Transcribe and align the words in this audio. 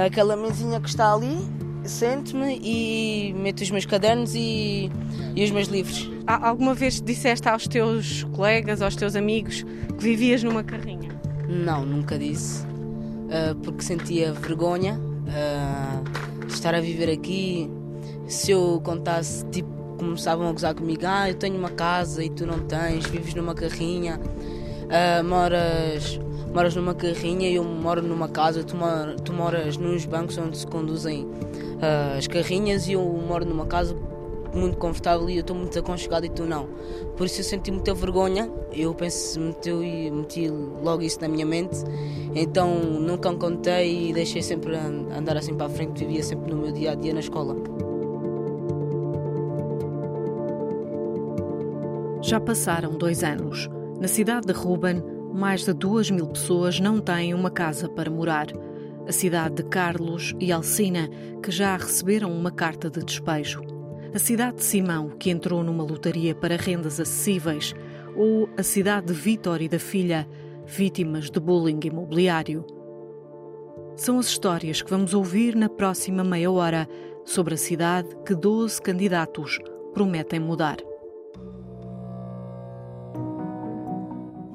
Aquela 0.05 0.35
mesinha 0.35 0.79
que 0.79 0.89
está 0.89 1.11
ali, 1.11 1.37
sento-me 1.83 2.59
e 2.61 3.33
meto 3.33 3.61
os 3.61 3.71
meus 3.71 3.85
cadernos 3.85 4.35
e, 4.35 4.91
e 5.35 5.43
os 5.43 5.49
meus 5.49 5.67
livros. 5.67 6.11
Alguma 6.27 6.75
vez 6.75 7.01
disseste 7.01 7.49
aos 7.49 7.67
teus 7.67 8.23
colegas, 8.25 8.81
aos 8.81 8.95
teus 8.95 9.15
amigos, 9.15 9.63
que 9.97 10.03
vivias 10.03 10.43
numa 10.43 10.63
carrinha? 10.63 11.22
Não, 11.53 11.85
nunca 11.85 12.17
disse, 12.17 12.65
uh, 12.65 13.55
porque 13.61 13.83
sentia 13.83 14.33
vergonha 14.33 14.99
uh, 14.99 16.47
estar 16.47 16.73
a 16.73 16.81
viver 16.81 17.11
aqui. 17.11 17.69
Se 18.27 18.51
eu 18.51 18.81
contasse, 18.83 19.45
tipo, 19.45 19.69
começavam 19.99 20.49
a 20.49 20.51
gozar 20.51 20.73
comigo, 20.73 21.03
ah, 21.05 21.29
eu 21.29 21.35
tenho 21.35 21.55
uma 21.55 21.69
casa 21.69 22.23
e 22.23 22.29
tu 22.29 22.47
não 22.47 22.59
tens, 22.59 23.05
vives 23.05 23.35
numa 23.35 23.53
carrinha, 23.53 24.19
uh, 24.19 25.23
moras, 25.23 26.19
moras 26.51 26.75
numa 26.75 26.95
carrinha 26.95 27.47
e 27.47 27.55
eu 27.55 27.63
moro 27.63 28.01
numa 28.01 28.27
casa, 28.27 28.63
tu, 28.63 28.75
mor, 28.75 29.15
tu 29.23 29.31
moras 29.31 29.77
nos 29.77 30.05
bancos 30.05 30.37
onde 30.39 30.57
se 30.57 30.65
conduzem 30.65 31.27
as 32.17 32.27
carrinhas 32.27 32.87
e 32.87 32.93
eu 32.93 33.03
moro 33.03 33.43
numa 33.43 33.65
casa 33.65 33.93
muito 34.53 34.77
confortável 34.77 35.29
e 35.29 35.35
eu 35.35 35.41
estou 35.41 35.55
muito 35.55 35.77
aconchegado 35.77 36.25
e 36.25 36.29
tu 36.29 36.45
não. 36.45 36.67
Por 37.17 37.25
isso 37.25 37.41
eu 37.41 37.43
senti 37.43 37.71
muita 37.71 37.93
vergonha, 37.93 38.49
eu 38.71 38.93
penso, 38.93 39.39
meti, 39.39 39.71
meti 40.11 40.49
logo 40.49 41.01
isso 41.01 41.19
na 41.21 41.27
minha 41.27 41.45
mente, 41.45 41.77
então 42.35 42.79
nunca 42.79 43.33
contei 43.33 44.09
e 44.09 44.13
deixei 44.13 44.41
sempre 44.41 44.75
andar 44.75 45.37
assim 45.37 45.55
para 45.55 45.67
a 45.67 45.69
frente, 45.69 46.05
vivia 46.05 46.23
sempre 46.23 46.51
no 46.51 46.61
meu 46.61 46.71
dia 46.71 46.91
a 46.91 46.95
dia 46.95 47.13
na 47.13 47.19
escola. 47.19 47.55
Já 52.21 52.39
passaram 52.39 52.97
dois 52.97 53.21
anos. 53.23 53.69
Na 53.99 54.07
cidade 54.07 54.47
de 54.47 54.53
Ruben, 54.53 55.03
mais 55.33 55.65
de 55.65 55.73
duas 55.73 56.09
mil 56.09 56.27
pessoas 56.27 56.79
não 56.79 56.99
têm 56.99 57.33
uma 57.33 57.51
casa 57.51 57.89
para 57.89 58.09
morar. 58.09 58.47
A 59.05 59.11
cidade 59.11 59.55
de 59.55 59.63
Carlos 59.63 60.33
e 60.39 60.49
Alcina, 60.51 61.09
que 61.43 61.51
já 61.51 61.75
receberam 61.75 62.31
uma 62.31 62.49
carta 62.49 62.89
de 62.89 63.03
despejo. 63.03 63.72
A 64.13 64.19
cidade 64.19 64.57
de 64.57 64.63
Simão, 64.63 65.09
que 65.09 65.31
entrou 65.31 65.63
numa 65.63 65.83
lotaria 65.83 66.35
para 66.35 66.55
rendas 66.55 66.99
acessíveis. 66.99 67.73
Ou 68.15 68.47
a 68.55 68.61
cidade 68.61 69.07
de 69.07 69.13
Vítor 69.13 69.59
e 69.59 69.67
da 69.67 69.79
filha, 69.79 70.29
vítimas 70.67 71.31
de 71.31 71.39
bullying 71.39 71.79
imobiliário. 71.83 72.63
São 73.95 74.19
as 74.19 74.27
histórias 74.27 74.83
que 74.83 74.89
vamos 74.91 75.15
ouvir 75.15 75.55
na 75.55 75.67
próxima 75.67 76.23
meia 76.23 76.51
hora 76.51 76.87
sobre 77.25 77.55
a 77.55 77.57
cidade 77.57 78.09
que 78.23 78.35
12 78.35 78.79
candidatos 78.81 79.57
prometem 79.95 80.39
mudar. 80.39 80.77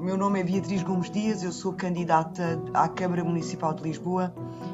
meu 0.09 0.17
nome 0.17 0.39
é 0.39 0.43
Beatriz 0.43 0.81
Gomes 0.81 1.11
Dias, 1.11 1.43
eu 1.43 1.51
sou 1.51 1.73
candidata 1.73 2.59
à 2.73 2.89
Câmara 2.89 3.23
Municipal 3.23 3.75
de 3.75 3.83
Lisboa 3.83 4.33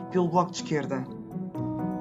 pelo 0.09 0.29
Bloco 0.29 0.51
de 0.51 0.57
Esquerda. 0.57 1.03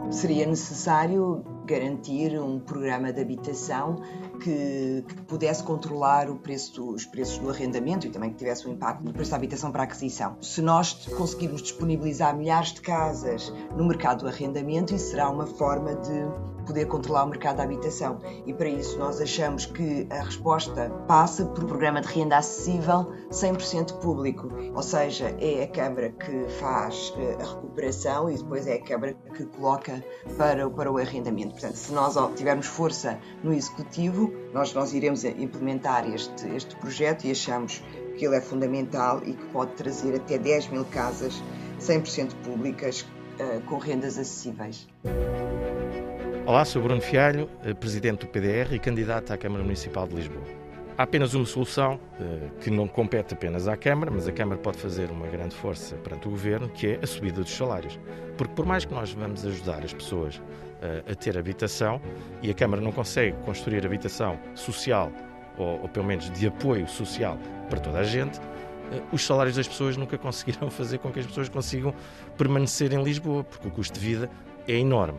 Seria 0.08 0.46
necessário 0.46 1.44
garantir 1.64 2.38
um 2.38 2.58
programa 2.58 3.12
de 3.12 3.20
habitação 3.20 4.02
que, 4.42 5.04
que 5.06 5.14
pudesse 5.22 5.62
controlar 5.62 6.28
preço, 6.36 6.90
os 6.90 7.04
preços 7.04 7.38
do 7.38 7.50
arrendamento 7.50 8.06
e 8.06 8.10
também 8.10 8.30
que 8.30 8.36
tivesse 8.36 8.68
um 8.68 8.72
impacto 8.72 9.04
no 9.04 9.12
preço 9.12 9.30
da 9.30 9.36
habitação 9.36 9.72
para 9.72 9.82
a 9.82 9.84
aquisição. 9.84 10.36
Se 10.40 10.60
nós 10.60 11.06
conseguirmos 11.16 11.62
disponibilizar 11.62 12.36
milhares 12.36 12.72
de 12.72 12.80
casas 12.80 13.52
no 13.76 13.84
mercado 13.84 14.20
do 14.20 14.28
arrendamento, 14.28 14.94
isso 14.94 15.10
será 15.10 15.28
uma 15.30 15.46
forma 15.46 15.94
de 15.94 16.53
poder 16.64 16.86
controlar 16.86 17.24
o 17.24 17.28
mercado 17.28 17.56
da 17.56 17.62
habitação. 17.62 18.18
E 18.46 18.52
para 18.52 18.68
isso 18.68 18.98
nós 18.98 19.20
achamos 19.20 19.66
que 19.66 20.06
a 20.10 20.22
resposta 20.22 20.90
passa 21.06 21.44
por 21.44 21.64
um 21.64 21.66
programa 21.66 22.00
de 22.00 22.08
renda 22.08 22.36
acessível 22.36 23.12
100% 23.30 24.00
público, 24.00 24.48
ou 24.74 24.82
seja, 24.82 25.34
é 25.40 25.64
a 25.64 25.68
Câmara 25.68 26.10
que 26.10 26.48
faz 26.60 27.12
eh, 27.16 27.36
a 27.40 27.54
recuperação 27.54 28.30
e 28.30 28.36
depois 28.36 28.66
é 28.66 28.74
a 28.74 28.82
Câmara 28.82 29.14
que 29.34 29.44
coloca 29.46 30.04
para, 30.36 30.68
para 30.70 30.92
o 30.92 30.98
arrendamento. 30.98 31.52
Portanto, 31.52 31.76
se 31.76 31.92
nós 31.92 32.14
tivermos 32.36 32.66
força 32.66 33.18
no 33.42 33.52
Executivo, 33.52 34.32
nós, 34.52 34.72
nós 34.72 34.94
iremos 34.94 35.24
implementar 35.24 36.08
este, 36.08 36.48
este 36.54 36.76
projeto 36.76 37.24
e 37.24 37.30
achamos 37.30 37.82
que 38.16 38.24
ele 38.24 38.36
é 38.36 38.40
fundamental 38.40 39.20
e 39.24 39.32
que 39.32 39.44
pode 39.46 39.72
trazer 39.72 40.14
até 40.14 40.38
10 40.38 40.68
mil 40.68 40.84
casas 40.84 41.42
100% 41.80 42.32
públicas 42.44 43.02
uh, 43.02 43.60
com 43.66 43.78
rendas 43.78 44.18
acessíveis. 44.18 44.86
Olá, 46.46 46.62
sou 46.62 46.82
Bruno 46.82 47.00
Fialho, 47.00 47.48
eh, 47.64 47.72
presidente 47.72 48.20
do 48.20 48.26
PDR 48.26 48.74
e 48.74 48.78
candidato 48.78 49.32
à 49.32 49.38
Câmara 49.38 49.64
Municipal 49.64 50.06
de 50.06 50.14
Lisboa. 50.14 50.44
Há 50.98 51.04
apenas 51.04 51.32
uma 51.32 51.46
solução 51.46 51.98
eh, 52.20 52.50
que 52.60 52.70
não 52.70 52.86
compete 52.86 53.32
apenas 53.32 53.66
à 53.66 53.78
Câmara, 53.78 54.10
mas 54.10 54.28
a 54.28 54.32
Câmara 54.32 54.60
pode 54.60 54.76
fazer 54.76 55.10
uma 55.10 55.26
grande 55.26 55.54
força 55.54 55.96
perante 55.96 56.28
o 56.28 56.30
Governo, 56.30 56.68
que 56.68 56.86
é 56.88 56.98
a 57.02 57.06
subida 57.06 57.40
dos 57.40 57.50
salários. 57.50 57.98
Porque 58.36 58.52
por 58.52 58.66
mais 58.66 58.84
que 58.84 58.92
nós 58.92 59.10
vamos 59.10 59.46
ajudar 59.46 59.82
as 59.82 59.94
pessoas 59.94 60.38
eh, 60.82 61.02
a 61.10 61.14
ter 61.14 61.38
habitação, 61.38 61.98
e 62.42 62.50
a 62.50 62.54
Câmara 62.54 62.82
não 62.82 62.92
consegue 62.92 63.34
construir 63.46 63.86
habitação 63.86 64.38
social, 64.54 65.10
ou, 65.56 65.80
ou 65.80 65.88
pelo 65.88 66.04
menos 66.04 66.30
de 66.30 66.46
apoio 66.46 66.86
social 66.86 67.38
para 67.70 67.80
toda 67.80 68.00
a 68.00 68.04
gente, 68.04 68.38
os 69.10 69.24
salários 69.24 69.56
das 69.56 69.66
pessoas 69.66 69.96
nunca 69.96 70.18
conseguirão 70.18 70.70
fazer 70.70 70.98
com 70.98 71.10
que 71.10 71.20
as 71.20 71.26
pessoas 71.26 71.48
consigam 71.48 71.94
permanecer 72.36 72.92
em 72.92 73.02
Lisboa, 73.02 73.44
porque 73.44 73.66
o 73.66 73.70
custo 73.70 73.98
de 73.98 74.04
vida 74.04 74.30
é 74.68 74.74
enorme. 74.74 75.18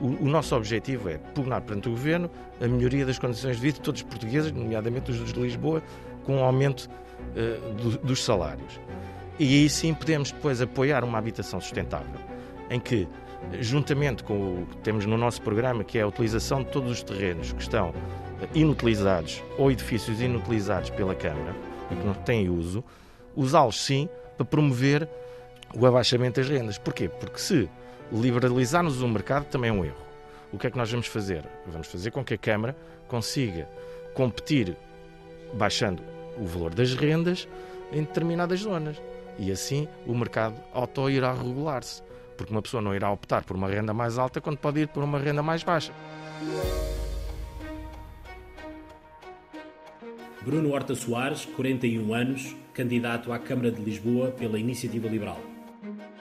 O, 0.00 0.24
o, 0.24 0.28
nosso 0.28 0.54
objetivo 0.54 1.08
é 1.08 1.18
pugnar 1.18 1.60
perante 1.62 1.88
o 1.88 1.92
Governo 1.92 2.30
a 2.60 2.66
melhoria 2.66 3.04
das 3.04 3.18
condições 3.18 3.56
de 3.56 3.62
vida 3.62 3.78
de 3.78 3.80
todos 3.82 4.00
os 4.00 4.06
portugueses, 4.06 4.52
nomeadamente 4.52 5.10
os 5.10 5.32
de 5.32 5.40
Lisboa, 5.40 5.82
com 6.24 6.36
um 6.36 6.44
aumento 6.44 6.88
uh, 6.88 7.74
do, 7.74 7.98
dos 7.98 8.22
salários. 8.24 8.80
E 9.38 9.44
aí 9.44 9.68
sim 9.68 9.94
podemos 9.94 10.32
depois 10.32 10.60
apoiar 10.60 11.04
uma 11.04 11.18
habitação 11.18 11.60
sustentável, 11.60 12.20
em 12.70 12.78
que, 12.78 13.08
juntamente 13.60 14.24
com 14.24 14.62
o 14.62 14.66
que 14.66 14.76
temos 14.78 15.06
no 15.06 15.16
nosso 15.16 15.40
programa, 15.42 15.84
que 15.84 15.98
é 15.98 16.02
a 16.02 16.06
utilização 16.06 16.62
de 16.62 16.70
todos 16.70 16.90
os 16.90 17.02
terrenos 17.02 17.52
que 17.52 17.62
estão 17.62 17.92
inutilizados 18.54 19.42
ou 19.56 19.70
edifícios 19.70 20.20
inutilizados 20.20 20.90
pela 20.90 21.14
Câmara 21.14 21.54
e 21.90 21.96
que 21.96 22.04
não 22.04 22.14
têm 22.14 22.48
uso, 22.48 22.84
usá-los 23.34 23.80
sim 23.84 24.08
para 24.36 24.44
promover 24.44 25.08
o 25.74 25.86
abaixamento 25.86 26.40
das 26.40 26.48
rendas. 26.48 26.78
Porquê? 26.78 27.08
Porque 27.08 27.38
se 27.38 27.68
liberalizarmos 28.12 29.02
o 29.02 29.08
mercado 29.08 29.46
também 29.46 29.70
é 29.70 29.72
um 29.72 29.84
erro. 29.84 30.08
O 30.52 30.58
que 30.58 30.66
é 30.66 30.70
que 30.70 30.78
nós 30.78 30.90
vamos 30.90 31.06
fazer? 31.06 31.44
Vamos 31.66 31.88
fazer 31.88 32.10
com 32.10 32.24
que 32.24 32.34
a 32.34 32.38
Câmara 32.38 32.76
consiga 33.06 33.68
competir 34.14 34.76
baixando 35.52 36.02
o 36.38 36.46
valor 36.46 36.74
das 36.74 36.94
rendas 36.94 37.48
em 37.92 38.02
determinadas 38.02 38.60
zonas. 38.60 39.00
E 39.38 39.52
assim 39.52 39.86
o 40.06 40.14
mercado 40.14 40.60
auto 40.72 41.08
irá 41.10 41.32
regular-se. 41.32 42.02
Porque 42.36 42.52
uma 42.52 42.62
pessoa 42.62 42.80
não 42.80 42.94
irá 42.94 43.10
optar 43.10 43.44
por 43.44 43.56
uma 43.56 43.68
renda 43.68 43.92
mais 43.92 44.16
alta 44.16 44.40
quando 44.40 44.58
pode 44.58 44.80
ir 44.80 44.88
por 44.88 45.02
uma 45.02 45.18
renda 45.18 45.42
mais 45.42 45.62
baixa. 45.62 45.92
Bruno 50.40 50.70
Horta 50.72 50.94
Soares, 50.94 51.44
41 51.44 52.14
anos, 52.14 52.56
candidato 52.72 53.32
à 53.32 53.38
Câmara 53.38 53.70
de 53.70 53.82
Lisboa 53.82 54.30
pela 54.30 54.58
Iniciativa 54.58 55.08
Liberal. 55.08 55.57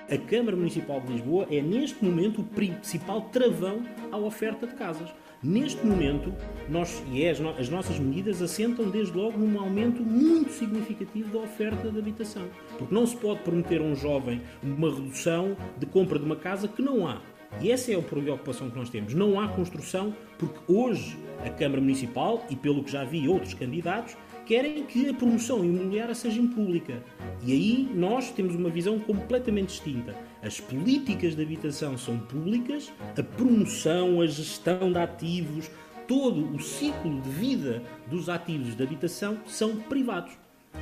A 0.09 0.17
Câmara 0.17 0.55
Municipal 0.55 1.01
de 1.01 1.11
Lisboa 1.11 1.47
é, 1.51 1.61
neste 1.61 2.01
momento, 2.03 2.39
o 2.39 2.43
principal 2.45 3.23
travão 3.23 3.81
à 4.09 4.15
oferta 4.15 4.65
de 4.65 4.73
casas. 4.73 5.13
Neste 5.43 5.85
momento, 5.85 6.33
nós, 6.69 7.03
e 7.11 7.25
é 7.25 7.29
as, 7.29 7.41
as, 7.41 7.67
nossas 7.67 7.99
medidas 7.99 8.41
assentam 8.41 8.89
desde 8.89 9.17
logo 9.17 9.37
num 9.37 9.59
aumento 9.59 10.01
muito 10.01 10.53
significativo 10.53 11.29
da 11.29 11.39
oferta 11.39 11.91
de 11.91 11.99
habitação. 11.99 12.43
Porque 12.77 12.95
não 12.95 13.05
se 13.05 13.17
pode 13.17 13.41
prometer 13.41 13.81
a 13.81 13.83
um 13.83 13.97
jovem 13.97 14.41
uma 14.63 14.89
redução 14.89 15.57
de 15.77 15.85
compra 15.85 16.17
de 16.17 16.23
uma 16.23 16.37
casa 16.37 16.69
que 16.69 16.81
não 16.81 17.05
há. 17.05 17.21
E 17.59 17.69
essa 17.69 17.91
é 17.91 17.95
a 17.95 18.01
preocupação 18.01 18.69
que 18.69 18.77
nós 18.77 18.89
temos. 18.89 19.13
Não 19.13 19.37
há 19.37 19.49
construção, 19.49 20.15
porque 20.37 20.59
hoje 20.71 21.17
a 21.45 21.49
Câmara 21.49 21.81
Municipal, 21.81 22.45
e 22.49 22.55
pelo 22.55 22.81
que 22.81 22.91
já 22.91 23.03
vi 23.03 23.27
outros 23.27 23.53
candidatos, 23.53 24.15
querem 24.47 24.83
que 24.83 25.09
a 25.09 25.13
promoção 25.13 25.63
imobiliária 25.63 26.15
seja 26.15 26.41
pública. 26.41 27.03
E 27.43 27.51
aí 27.51 27.91
nós 27.93 28.31
temos 28.31 28.55
uma 28.55 28.69
visão 28.69 28.97
completamente 28.97 29.67
distinta. 29.67 30.15
As 30.41 30.59
políticas 30.59 31.35
de 31.35 31.41
habitação 31.43 31.97
são 31.97 32.17
públicas, 32.17 32.91
a 33.17 33.23
promoção, 33.23 34.21
a 34.21 34.25
gestão 34.25 34.91
de 34.91 34.97
ativos, 34.97 35.69
todo 36.07 36.55
o 36.55 36.59
ciclo 36.61 37.19
de 37.19 37.29
vida 37.29 37.83
dos 38.07 38.29
ativos 38.29 38.75
de 38.75 38.81
habitação 38.81 39.37
são 39.45 39.75
privados. 39.75 40.31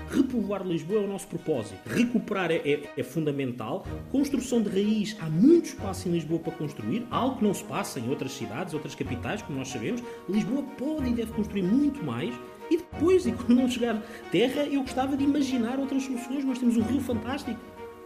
Repovoar 0.10 0.66
Lisboa 0.66 1.02
é 1.02 1.06
o 1.06 1.08
nosso 1.08 1.28
propósito. 1.28 1.80
Recuperar 1.88 2.52
é, 2.52 2.58
é, 2.58 2.90
é, 2.98 3.04
fundamental. 3.04 3.86
Construção 4.12 4.62
de 4.62 4.70
raiz, 4.70 5.16
há 5.20 5.26
muito 5.26 5.66
espaço 5.66 6.08
em 6.08 6.12
Lisboa 6.12 6.40
para 6.40 6.52
construir, 6.54 7.08
algo 7.10 7.38
que 7.38 7.44
não 7.44 7.54
se 7.54 7.64
passa 7.64 8.00
em 8.00 8.10
outras 8.10 8.34
cidades, 8.34 8.74
outras 8.74 8.94
capitais, 8.94 9.42
como 9.42 9.58
nós 9.58 9.70
sabemos. 9.70 10.04
Lisboa 10.30 10.64
pode 10.78 11.10
e 11.10 11.14
deve 11.14 11.32
construir 11.32 11.64
muito 11.64 12.04
mais. 12.04 12.36
E 12.70 12.78
depois, 12.78 13.26
e 13.28 13.32
quando 13.32 13.56
não 13.56 13.70
chegar 13.70 14.02
terra, 14.32 14.64
eu 14.64 14.82
gostava 14.82 15.16
de 15.16 15.24
imaginar 15.24 15.80
outras 15.80 16.04
soluções. 16.04 16.44
Nós 16.44 16.60
temos 16.60 16.78
um 16.78 16.82
rio 16.82 17.02
fantástico. 17.02 17.60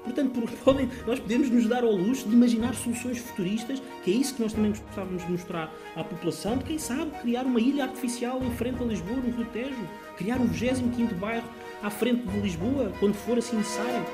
Portanto, 0.03 0.41
podem, 0.63 0.89
nós 1.05 1.19
podemos 1.19 1.49
nos 1.49 1.67
dar 1.67 1.83
ao 1.83 1.91
luxo 1.91 2.27
de 2.27 2.33
imaginar 2.33 2.73
soluções 2.73 3.17
futuristas, 3.19 3.81
que 4.03 4.11
é 4.11 4.13
isso 4.15 4.35
que 4.35 4.41
nós 4.41 4.53
também 4.53 4.71
gostávamos 4.71 5.25
de 5.25 5.31
mostrar 5.31 5.73
à 5.95 6.03
população, 6.03 6.57
de 6.57 6.63
quem 6.65 6.77
sabe 6.77 7.11
criar 7.21 7.45
uma 7.45 7.59
ilha 7.59 7.83
artificial 7.83 8.41
em 8.43 8.51
frente 8.51 8.81
a 8.81 8.85
Lisboa, 8.85 9.17
no 9.17 9.35
Rio 9.35 9.45
Tejo, 9.47 9.75
criar 10.17 10.37
um 10.37 10.47
25 10.47 11.15
bairro 11.15 11.47
à 11.81 11.89
frente 11.89 12.25
de 12.27 12.39
Lisboa, 12.39 12.91
quando 12.99 13.13
for 13.15 13.37
assim 13.37 13.57
necessário. 13.57 14.05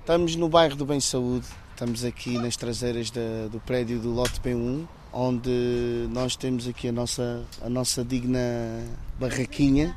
Estamos 0.00 0.36
no 0.36 0.50
bairro 0.50 0.76
do 0.76 0.84
Bem 0.84 1.00
Saúde, 1.00 1.46
estamos 1.70 2.04
aqui 2.04 2.36
nas 2.36 2.58
traseiras 2.58 3.10
do 3.10 3.58
prédio 3.60 3.98
do 3.98 4.10
Lote 4.10 4.38
B1, 4.38 4.86
onde 5.14 6.08
nós 6.10 6.34
temos 6.34 6.66
aqui 6.66 6.88
a 6.88 6.92
nossa, 6.92 7.44
a 7.62 7.68
nossa 7.68 8.04
digna 8.04 8.40
barraquinha 9.18 9.96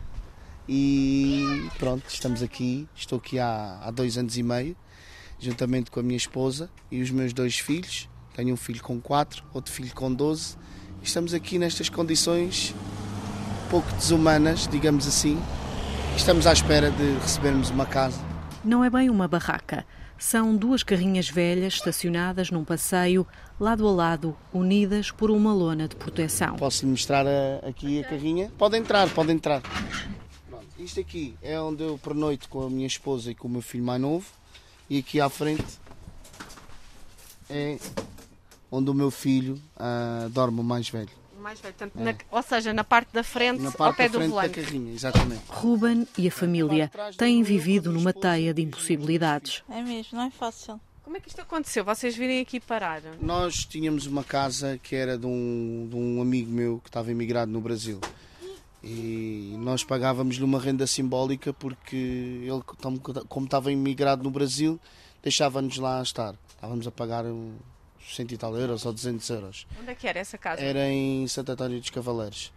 e 0.70 1.68
pronto, 1.80 2.04
estamos 2.08 2.44
aqui, 2.44 2.88
estou 2.96 3.18
aqui 3.18 3.40
há, 3.40 3.80
há 3.82 3.90
dois 3.90 4.18
anos 4.18 4.38
e 4.38 4.44
meio, 4.44 4.78
juntamente 5.40 5.90
com 5.90 6.00
a 6.00 6.04
minha 6.04 6.18
esposa 6.18 6.70
e 6.92 7.02
os 7.02 7.10
meus 7.10 7.34
dois 7.34 7.58
filhos, 7.58 8.08
tenho 8.36 8.54
um 8.54 8.58
filho 8.58 8.84
com 8.84 9.02
quatro, 9.02 9.44
outro 9.54 9.74
filho 9.74 9.94
com 9.96 10.14
12, 10.14 10.56
estamos 11.02 11.34
aqui 11.34 11.58
nestas 11.58 11.90
condições 11.90 12.76
pouco 13.70 13.92
desumanas, 13.94 14.68
digamos 14.68 15.08
assim. 15.08 15.42
Estamos 16.16 16.48
à 16.48 16.54
espera 16.54 16.90
de 16.90 17.18
recebermos 17.20 17.70
uma 17.70 17.86
casa. 17.86 18.20
Não 18.64 18.84
é 18.84 18.90
bem 18.90 19.10
uma 19.10 19.28
barraca. 19.28 19.86
São 20.18 20.56
duas 20.56 20.82
carrinhas 20.82 21.30
velhas 21.30 21.76
estacionadas 21.76 22.50
num 22.50 22.64
passeio, 22.64 23.26
lado 23.60 23.88
a 23.88 23.92
lado, 23.92 24.36
unidas 24.52 25.12
por 25.12 25.30
uma 25.30 25.54
lona 25.54 25.88
de 25.88 25.96
proteção. 25.96 26.56
Posso 26.56 26.86
lhe 26.86 26.92
mostrar 26.92 27.26
a, 27.28 27.68
aqui 27.68 28.00
a 28.00 28.04
carrinha? 28.04 28.52
Pode 28.58 28.78
entrar, 28.78 29.08
pode 29.10 29.32
entrar. 29.32 29.62
Pronto, 30.50 30.68
isto 30.80 31.00
aqui 31.00 31.36
é 31.42 31.60
onde 31.60 31.84
eu 31.84 32.00
pernoito 32.00 32.50
com 32.50 32.66
a 32.66 32.70
minha 32.70 32.88
esposa 32.88 33.32
e 33.32 33.36
com 33.36 33.48
o 33.48 33.52
meu 33.52 33.62
filho 33.62 33.84
mais 33.84 34.02
novo. 34.02 34.26
E 34.90 35.00
aqui 35.00 35.22
à 35.22 35.30
frente 35.30 35.66
é 37.50 37.78
onde 38.72 38.90
o 38.90 38.94
meu 38.94 39.12
filho 39.12 39.62
uh, 39.76 40.30
dorme, 40.30 40.62
o 40.62 40.64
mais 40.64 40.90
velho 40.90 41.27
mais 41.40 41.60
velho. 41.60 41.74
Portanto, 41.74 42.00
é. 42.00 42.04
na, 42.04 42.16
ou 42.32 42.44
seja, 42.44 42.74
na 42.74 42.84
parte 42.84 43.14
da 43.14 43.24
frente, 43.24 43.62
na 43.62 43.72
parte 43.72 43.82
ao 43.82 43.94
pé 43.94 44.04
da 44.04 44.10
frente 44.10 44.24
do 44.24 44.30
volante. 44.30 44.60
Da 44.60 44.66
carrinha, 44.66 44.94
exatamente. 44.94 45.42
Ruben 45.50 46.08
e 46.18 46.28
a 46.28 46.32
família 46.32 46.92
têm 47.18 47.44
vivido 47.44 47.92
numa 47.92 48.14
teia 48.14 48.54
de 48.54 48.62
impossibilidades. 48.62 49.64
É 49.70 49.82
mesmo, 49.82 50.18
não 50.18 50.26
é 50.26 50.30
fácil. 50.30 50.80
Como 51.04 51.16
é 51.16 51.22
que 51.22 51.30
isto 51.30 51.40
aconteceu? 51.40 51.86
Vocês 51.86 52.18
virem 52.18 52.42
aqui 52.42 52.60
parar? 52.60 53.02
Nós 53.22 53.64
tínhamos 53.66 54.06
uma 54.08 54.26
casa 54.26 54.78
que 54.84 54.94
era 54.94 55.18
de 55.18 55.26
um, 55.26 55.88
de 55.90 55.96
um 55.96 56.22
amigo 56.22 56.52
meu 56.52 56.80
que 56.84 56.90
estava 56.90 57.10
emigrado 57.10 57.50
no 57.50 57.62
Brasil. 57.62 58.02
E 58.84 59.56
nós 59.60 59.84
pagávamos-lhe 59.84 60.44
uma 60.44 60.60
renda 60.60 60.86
simbólica 60.86 61.54
porque 61.54 61.96
ele, 61.96 62.62
como 63.28 63.46
estava 63.46 63.72
emigrado 63.72 64.22
no 64.22 64.30
Brasil, 64.30 64.80
deixava-nos 65.24 65.78
lá 65.78 66.02
estar. 66.02 66.36
Estávamos 66.50 66.86
a 66.86 66.92
pagar 66.92 67.24
100 68.16 68.28
e 68.32 68.38
tal 68.38 68.56
euros 68.58 68.86
ou 68.86 68.94
200 68.94 69.30
euros. 69.30 69.68
Onde 69.80 69.92
é 69.92 69.96
que 69.96 70.08
era 70.08 70.20
essa 70.20 70.38
casa? 70.38 70.62
Era 70.62 70.90
em 70.90 71.28
Santo 71.28 71.52
António 71.52 71.80
dos 71.80 71.90
Cavaleiros. 71.90 72.52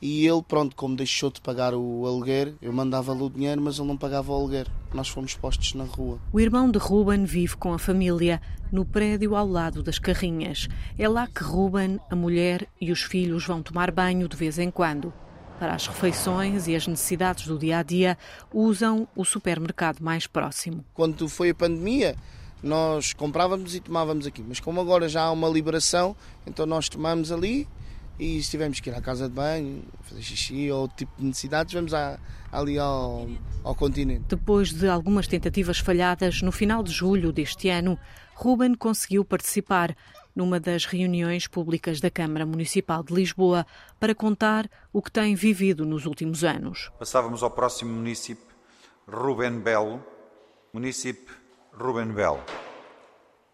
E 0.00 0.26
ele, 0.26 0.42
pronto, 0.42 0.76
como 0.76 0.94
deixou 0.94 1.30
de 1.30 1.40
pagar 1.40 1.72
o 1.74 2.06
aluguer, 2.06 2.54
eu 2.60 2.70
mandava-lhe 2.70 3.22
o 3.22 3.30
dinheiro, 3.30 3.62
mas 3.62 3.78
ele 3.78 3.88
não 3.88 3.96
pagava 3.96 4.30
o 4.30 4.34
aluguer. 4.34 4.66
Nós 4.92 5.08
fomos 5.08 5.34
postos 5.34 5.72
na 5.72 5.84
rua. 5.84 6.18
O 6.32 6.38
irmão 6.38 6.70
de 6.70 6.78
Ruben 6.78 7.24
vive 7.24 7.56
com 7.56 7.72
a 7.72 7.78
família 7.78 8.40
no 8.70 8.84
prédio 8.84 9.34
ao 9.34 9.46
lado 9.46 9.82
das 9.82 9.98
carrinhas. 9.98 10.68
É 10.98 11.08
lá 11.08 11.26
que 11.26 11.42
Ruben, 11.42 11.98
a 12.10 12.16
mulher 12.16 12.68
e 12.78 12.92
os 12.92 13.02
filhos 13.02 13.46
vão 13.46 13.62
tomar 13.62 13.90
banho 13.90 14.28
de 14.28 14.36
vez 14.36 14.58
em 14.58 14.70
quando. 14.70 15.12
Para 15.58 15.74
as 15.74 15.86
refeições 15.86 16.68
e 16.68 16.76
as 16.76 16.86
necessidades 16.86 17.46
do 17.46 17.58
dia 17.58 17.78
a 17.78 17.82
dia, 17.82 18.18
usam 18.52 19.08
o 19.16 19.24
supermercado 19.24 20.00
mais 20.00 20.26
próximo. 20.26 20.84
Quando 20.92 21.26
foi 21.26 21.50
a 21.50 21.54
pandemia, 21.54 22.14
nós 22.66 23.12
comprávamos 23.12 23.74
e 23.74 23.80
tomávamos 23.80 24.26
aqui. 24.26 24.44
Mas 24.46 24.60
como 24.60 24.80
agora 24.80 25.08
já 25.08 25.22
há 25.22 25.30
uma 25.30 25.48
liberação, 25.48 26.16
então 26.46 26.66
nós 26.66 26.88
tomamos 26.88 27.32
ali 27.32 27.68
e 28.18 28.42
se 28.42 28.50
tivermos 28.50 28.80
que 28.80 28.88
ir 28.88 28.94
à 28.94 29.00
casa 29.00 29.28
de 29.28 29.34
banho, 29.34 29.82
fazer 30.02 30.22
xixi 30.22 30.70
ou 30.70 30.82
outro 30.82 30.96
tipo 30.96 31.12
de 31.18 31.24
necessidades, 31.24 31.74
vamos 31.74 31.92
à, 31.92 32.18
ali 32.50 32.78
ao, 32.78 33.28
ao 33.62 33.74
continente. 33.74 34.24
Depois 34.28 34.72
de 34.72 34.88
algumas 34.88 35.26
tentativas 35.26 35.78
falhadas, 35.78 36.40
no 36.40 36.50
final 36.50 36.82
de 36.82 36.90
julho 36.90 37.32
deste 37.32 37.68
ano, 37.68 37.98
Ruben 38.34 38.74
conseguiu 38.74 39.24
participar 39.24 39.94
numa 40.34 40.60
das 40.60 40.84
reuniões 40.84 41.46
públicas 41.46 42.00
da 42.00 42.10
Câmara 42.10 42.44
Municipal 42.44 43.02
de 43.02 43.14
Lisboa 43.14 43.66
para 43.98 44.14
contar 44.14 44.68
o 44.92 45.00
que 45.00 45.10
tem 45.10 45.34
vivido 45.34 45.86
nos 45.86 46.04
últimos 46.04 46.44
anos. 46.44 46.90
Passávamos 46.98 47.42
ao 47.42 47.50
próximo 47.50 47.94
município, 47.94 48.54
Ruben 49.08 49.60
Belo, 49.60 50.04
município 50.72 51.45
Ruben 51.78 52.08
Bell. 52.08 52.40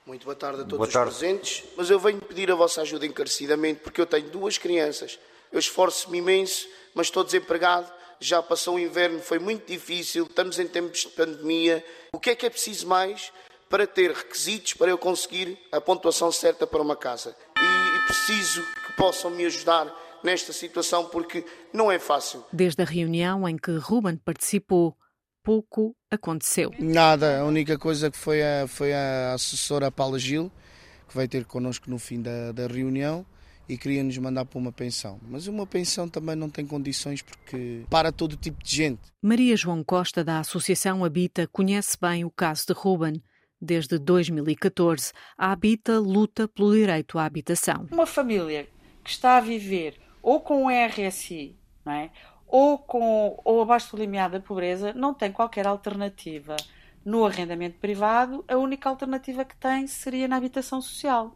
Muito 0.07 0.25
boa 0.25 0.37
tarde 0.37 0.61
a 0.61 0.65
todos 0.65 0.79
boa 0.79 1.07
os 1.07 1.19
presentes, 1.19 1.65
mas 1.77 1.91
eu 1.91 1.99
venho 1.99 2.21
pedir 2.21 2.51
a 2.53 2.55
vossa 2.55 2.83
ajuda 2.83 3.05
encarecidamente 3.05 3.81
porque 3.81 4.01
eu 4.01 4.07
tenho 4.07 4.29
duas 4.31 4.59
crianças. 4.59 5.19
Eu 5.51 5.59
esforço-me 5.59 6.19
imenso, 6.19 6.69
mas 6.95 7.09
estou 7.09 7.25
desempregado. 7.25 7.91
Já 8.21 8.41
passou 8.41 8.77
o 8.77 8.79
inverno, 8.79 9.19
foi 9.19 9.41
muito 9.41 9.67
difícil, 9.67 10.25
estamos 10.25 10.61
em 10.61 10.69
tempos 10.69 11.01
de 11.01 11.09
pandemia. 11.09 11.85
O 12.13 12.21
que 12.21 12.31
é 12.31 12.37
que 12.37 12.47
é 12.47 12.51
preciso 12.51 12.87
mais 12.87 13.33
para 13.69 13.87
ter 13.87 14.13
requisitos 14.13 14.75
para 14.75 14.89
eu 14.89 14.99
conseguir 14.99 15.59
a 15.73 15.81
pontuação 15.81 16.31
certa 16.31 16.65
para 16.65 16.81
uma 16.81 16.95
casa? 16.95 17.37
E, 17.59 17.97
e 17.97 18.07
preciso 18.07 18.63
que 18.87 18.93
possam 18.93 19.33
me 19.33 19.45
ajudar 19.47 19.93
nesta 20.23 20.53
situação 20.53 21.07
porque 21.07 21.45
não 21.73 21.91
é 21.91 21.99
fácil. 21.99 22.45
Desde 22.53 22.83
a 22.83 22.85
reunião 22.85 23.49
em 23.49 23.57
que 23.57 23.73
Ruben 23.73 24.17
participou, 24.17 24.97
pouco 25.43 25.95
aconteceu. 26.11 26.73
Nada, 26.79 27.41
a 27.41 27.45
única 27.45 27.79
coisa 27.79 28.11
que 28.11 28.17
foi 28.17 28.43
a, 28.43 28.67
foi 28.67 28.93
a 28.93 29.35
assessora 29.35 29.91
Paula 29.91 30.19
Gil, 30.19 30.51
que 31.09 31.15
vai 31.15 31.27
ter 31.27 31.45
connosco 31.45 31.91
no 31.91 31.99
fim 31.99 32.21
da, 32.21 32.53
da 32.53 32.67
reunião 32.67 33.27
e 33.69 33.77
queria 33.77 34.03
nos 34.03 34.17
mandar 34.19 34.45
para 34.45 34.59
uma 34.59 34.73
pensão. 34.73 35.19
Mas 35.29 35.47
uma 35.47 35.67
pensão 35.67 36.09
também 36.09 36.37
não 36.37 36.51
tem 36.51 36.67
condições 36.67 37.23
porque 37.23 37.85
para 37.89 38.13
todo 38.13 38.37
tipo 38.37 38.63
de 38.63 38.77
gente. 38.77 39.01
Maria 39.23 39.57
João 39.57 39.83
Costa, 39.83 40.25
da 40.25 40.41
Associação 40.41 41.05
Habita, 41.05 41.47
conhece 41.47 41.97
bem 42.01 42.25
o 42.25 42.31
caso 42.31 42.67
de 42.67 42.73
Ruben. 42.73 43.23
Desde 43.65 43.97
2014, 43.97 45.13
a 45.39 45.53
Habita 45.53 46.01
luta 46.01 46.49
pelo 46.49 46.75
direito 46.75 47.17
à 47.17 47.25
habitação. 47.25 47.87
Uma 47.93 48.07
família 48.07 48.69
que 49.05 49.11
está 49.11 49.37
a 49.37 49.41
viver 49.41 50.01
ou 50.21 50.41
com 50.41 50.67
o 50.67 50.69
RSI, 50.69 51.57
não 51.85 51.93
é? 51.93 52.11
Ou, 52.53 52.77
com, 52.77 53.41
ou 53.47 53.63
abaixo 53.63 53.97
do 53.97 54.03
limiar 54.03 54.29
da 54.29 54.39
pobreza, 54.39 54.93
não 54.93 55.15
tem 55.15 55.33
qualquer 55.33 55.67
alternativa 55.67 56.55
no 57.03 57.25
arrendamento 57.25 57.79
privado, 57.79 58.45
a 58.47 58.59
única 58.59 58.91
alternativa 58.91 59.43
que 59.43 59.57
tem 59.57 59.87
seria 59.87 60.29
na 60.29 60.37
habitação 60.37 60.83
social. 60.83 61.35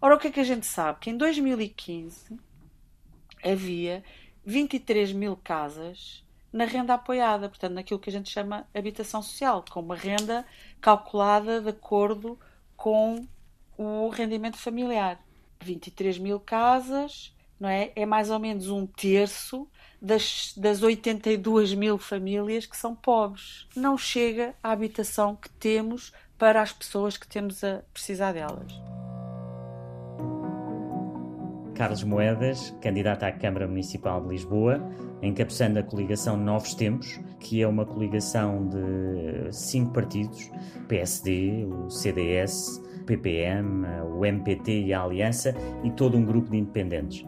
Ora, 0.00 0.16
o 0.16 0.18
que 0.18 0.28
é 0.28 0.30
que 0.30 0.40
a 0.40 0.44
gente 0.44 0.64
sabe? 0.64 1.00
Que 1.00 1.10
em 1.10 1.16
2015 1.18 2.40
havia 3.44 4.02
23 4.46 5.12
mil 5.12 5.36
casas 5.36 6.24
na 6.50 6.64
renda 6.64 6.94
apoiada, 6.94 7.50
portanto, 7.50 7.74
naquilo 7.74 8.00
que 8.00 8.08
a 8.08 8.12
gente 8.12 8.30
chama 8.30 8.66
habitação 8.74 9.20
social, 9.20 9.62
com 9.70 9.80
uma 9.80 9.94
renda 9.94 10.46
calculada 10.80 11.60
de 11.60 11.68
acordo 11.68 12.40
com 12.74 13.28
o 13.76 14.08
rendimento 14.08 14.56
familiar. 14.56 15.20
23 15.60 16.16
mil 16.16 16.40
casas, 16.40 17.36
não 17.60 17.68
é? 17.68 17.92
É 17.94 18.06
mais 18.06 18.30
ou 18.30 18.38
menos 18.38 18.70
um 18.70 18.86
terço 18.86 19.68
das, 20.06 20.54
das 20.56 20.82
82 20.82 21.74
mil 21.74 21.98
famílias 21.98 22.64
que 22.64 22.76
são 22.76 22.94
pobres. 22.94 23.66
Não 23.74 23.98
chega 23.98 24.54
a 24.62 24.70
habitação 24.70 25.34
que 25.34 25.50
temos 25.50 26.12
para 26.38 26.62
as 26.62 26.72
pessoas 26.72 27.16
que 27.16 27.26
temos 27.26 27.64
a 27.64 27.82
precisar 27.92 28.32
delas. 28.32 28.80
Carlos 31.74 32.04
Moedas, 32.04 32.74
candidato 32.80 33.24
à 33.24 33.32
Câmara 33.32 33.66
Municipal 33.66 34.22
de 34.22 34.28
Lisboa, 34.28 34.80
encabeçando 35.20 35.78
a 35.78 35.82
coligação 35.82 36.36
Novos 36.36 36.74
Tempos, 36.74 37.20
que 37.40 37.60
é 37.60 37.66
uma 37.66 37.84
coligação 37.84 38.68
de 38.68 39.52
cinco 39.52 39.92
partidos: 39.92 40.50
PSD, 40.88 41.66
o 41.66 41.90
CDS, 41.90 42.80
PPM, 43.04 43.84
o 44.16 44.24
MPT 44.24 44.84
e 44.84 44.94
a 44.94 45.02
Aliança, 45.02 45.54
e 45.82 45.90
todo 45.90 46.16
um 46.16 46.24
grupo 46.24 46.48
de 46.50 46.58
independentes 46.58 47.26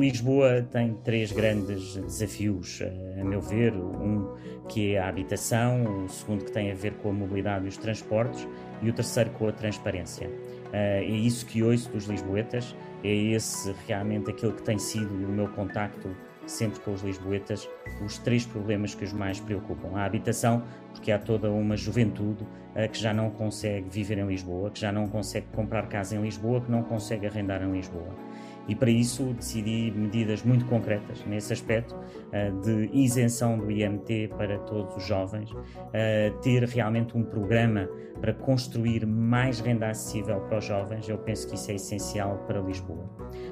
Lisboa 0.00 0.62
tem 0.70 0.94
três 1.04 1.32
grandes 1.32 1.96
desafios, 1.96 2.82
a 3.20 3.24
meu 3.24 3.40
ver. 3.40 3.74
Um 3.74 4.34
que 4.68 4.94
é 4.94 4.98
a 4.98 5.08
habitação, 5.08 6.04
o 6.04 6.08
segundo 6.08 6.44
que 6.44 6.52
tem 6.52 6.70
a 6.70 6.74
ver 6.74 6.94
com 6.94 7.10
a 7.10 7.12
mobilidade 7.12 7.64
e 7.64 7.68
os 7.68 7.76
transportes 7.76 8.46
e 8.82 8.90
o 8.90 8.92
terceiro 8.92 9.30
com 9.30 9.48
a 9.48 9.52
transparência. 9.52 10.30
É 10.72 11.04
isso 11.04 11.46
que 11.46 11.62
ouço 11.62 11.88
dos 11.90 12.06
lisboetas, 12.06 12.76
é 13.02 13.14
esse 13.14 13.72
realmente 13.86 14.30
aquele 14.30 14.52
que 14.52 14.62
tem 14.62 14.78
sido 14.78 15.14
o 15.14 15.28
meu 15.28 15.48
contacto 15.48 16.14
sempre 16.46 16.80
com 16.80 16.92
os 16.92 17.02
lisboetas, 17.02 17.68
os 18.04 18.18
três 18.18 18.46
problemas 18.46 18.94
que 18.94 19.04
os 19.04 19.12
mais 19.12 19.40
preocupam. 19.40 19.96
A 19.96 20.04
habitação, 20.04 20.62
porque 20.92 21.10
há 21.10 21.18
toda 21.18 21.50
uma 21.50 21.76
juventude 21.76 22.44
uh, 22.44 22.88
que 22.90 22.98
já 22.98 23.12
não 23.12 23.30
consegue 23.30 23.88
viver 23.88 24.18
em 24.18 24.26
Lisboa, 24.26 24.70
que 24.70 24.80
já 24.80 24.92
não 24.92 25.08
consegue 25.08 25.46
comprar 25.52 25.88
casa 25.88 26.14
em 26.14 26.22
Lisboa, 26.22 26.60
que 26.60 26.70
não 26.70 26.82
consegue 26.82 27.26
arrendar 27.26 27.62
em 27.62 27.72
Lisboa. 27.72 28.25
E 28.68 28.74
para 28.74 28.90
isso 28.90 29.32
decidi 29.34 29.92
medidas 29.94 30.42
muito 30.42 30.64
concretas 30.66 31.24
nesse 31.26 31.52
aspecto 31.52 31.94
uh, 31.94 32.60
de 32.60 32.90
isenção 32.92 33.58
do 33.58 33.70
IMT 33.70 34.30
para 34.36 34.58
todos 34.60 34.96
os 34.96 35.06
jovens, 35.06 35.50
uh, 35.50 36.38
ter 36.42 36.64
realmente 36.64 37.16
um 37.16 37.22
programa 37.22 37.88
para 38.20 38.32
construir 38.32 39.06
mais 39.06 39.60
renda 39.60 39.88
acessível 39.88 40.40
para 40.40 40.58
os 40.58 40.64
jovens. 40.64 41.08
Eu 41.08 41.18
penso 41.18 41.48
que 41.48 41.54
isso 41.54 41.70
é 41.70 41.74
essencial 41.74 42.38
para 42.46 42.60
Lisboa. 42.60 43.08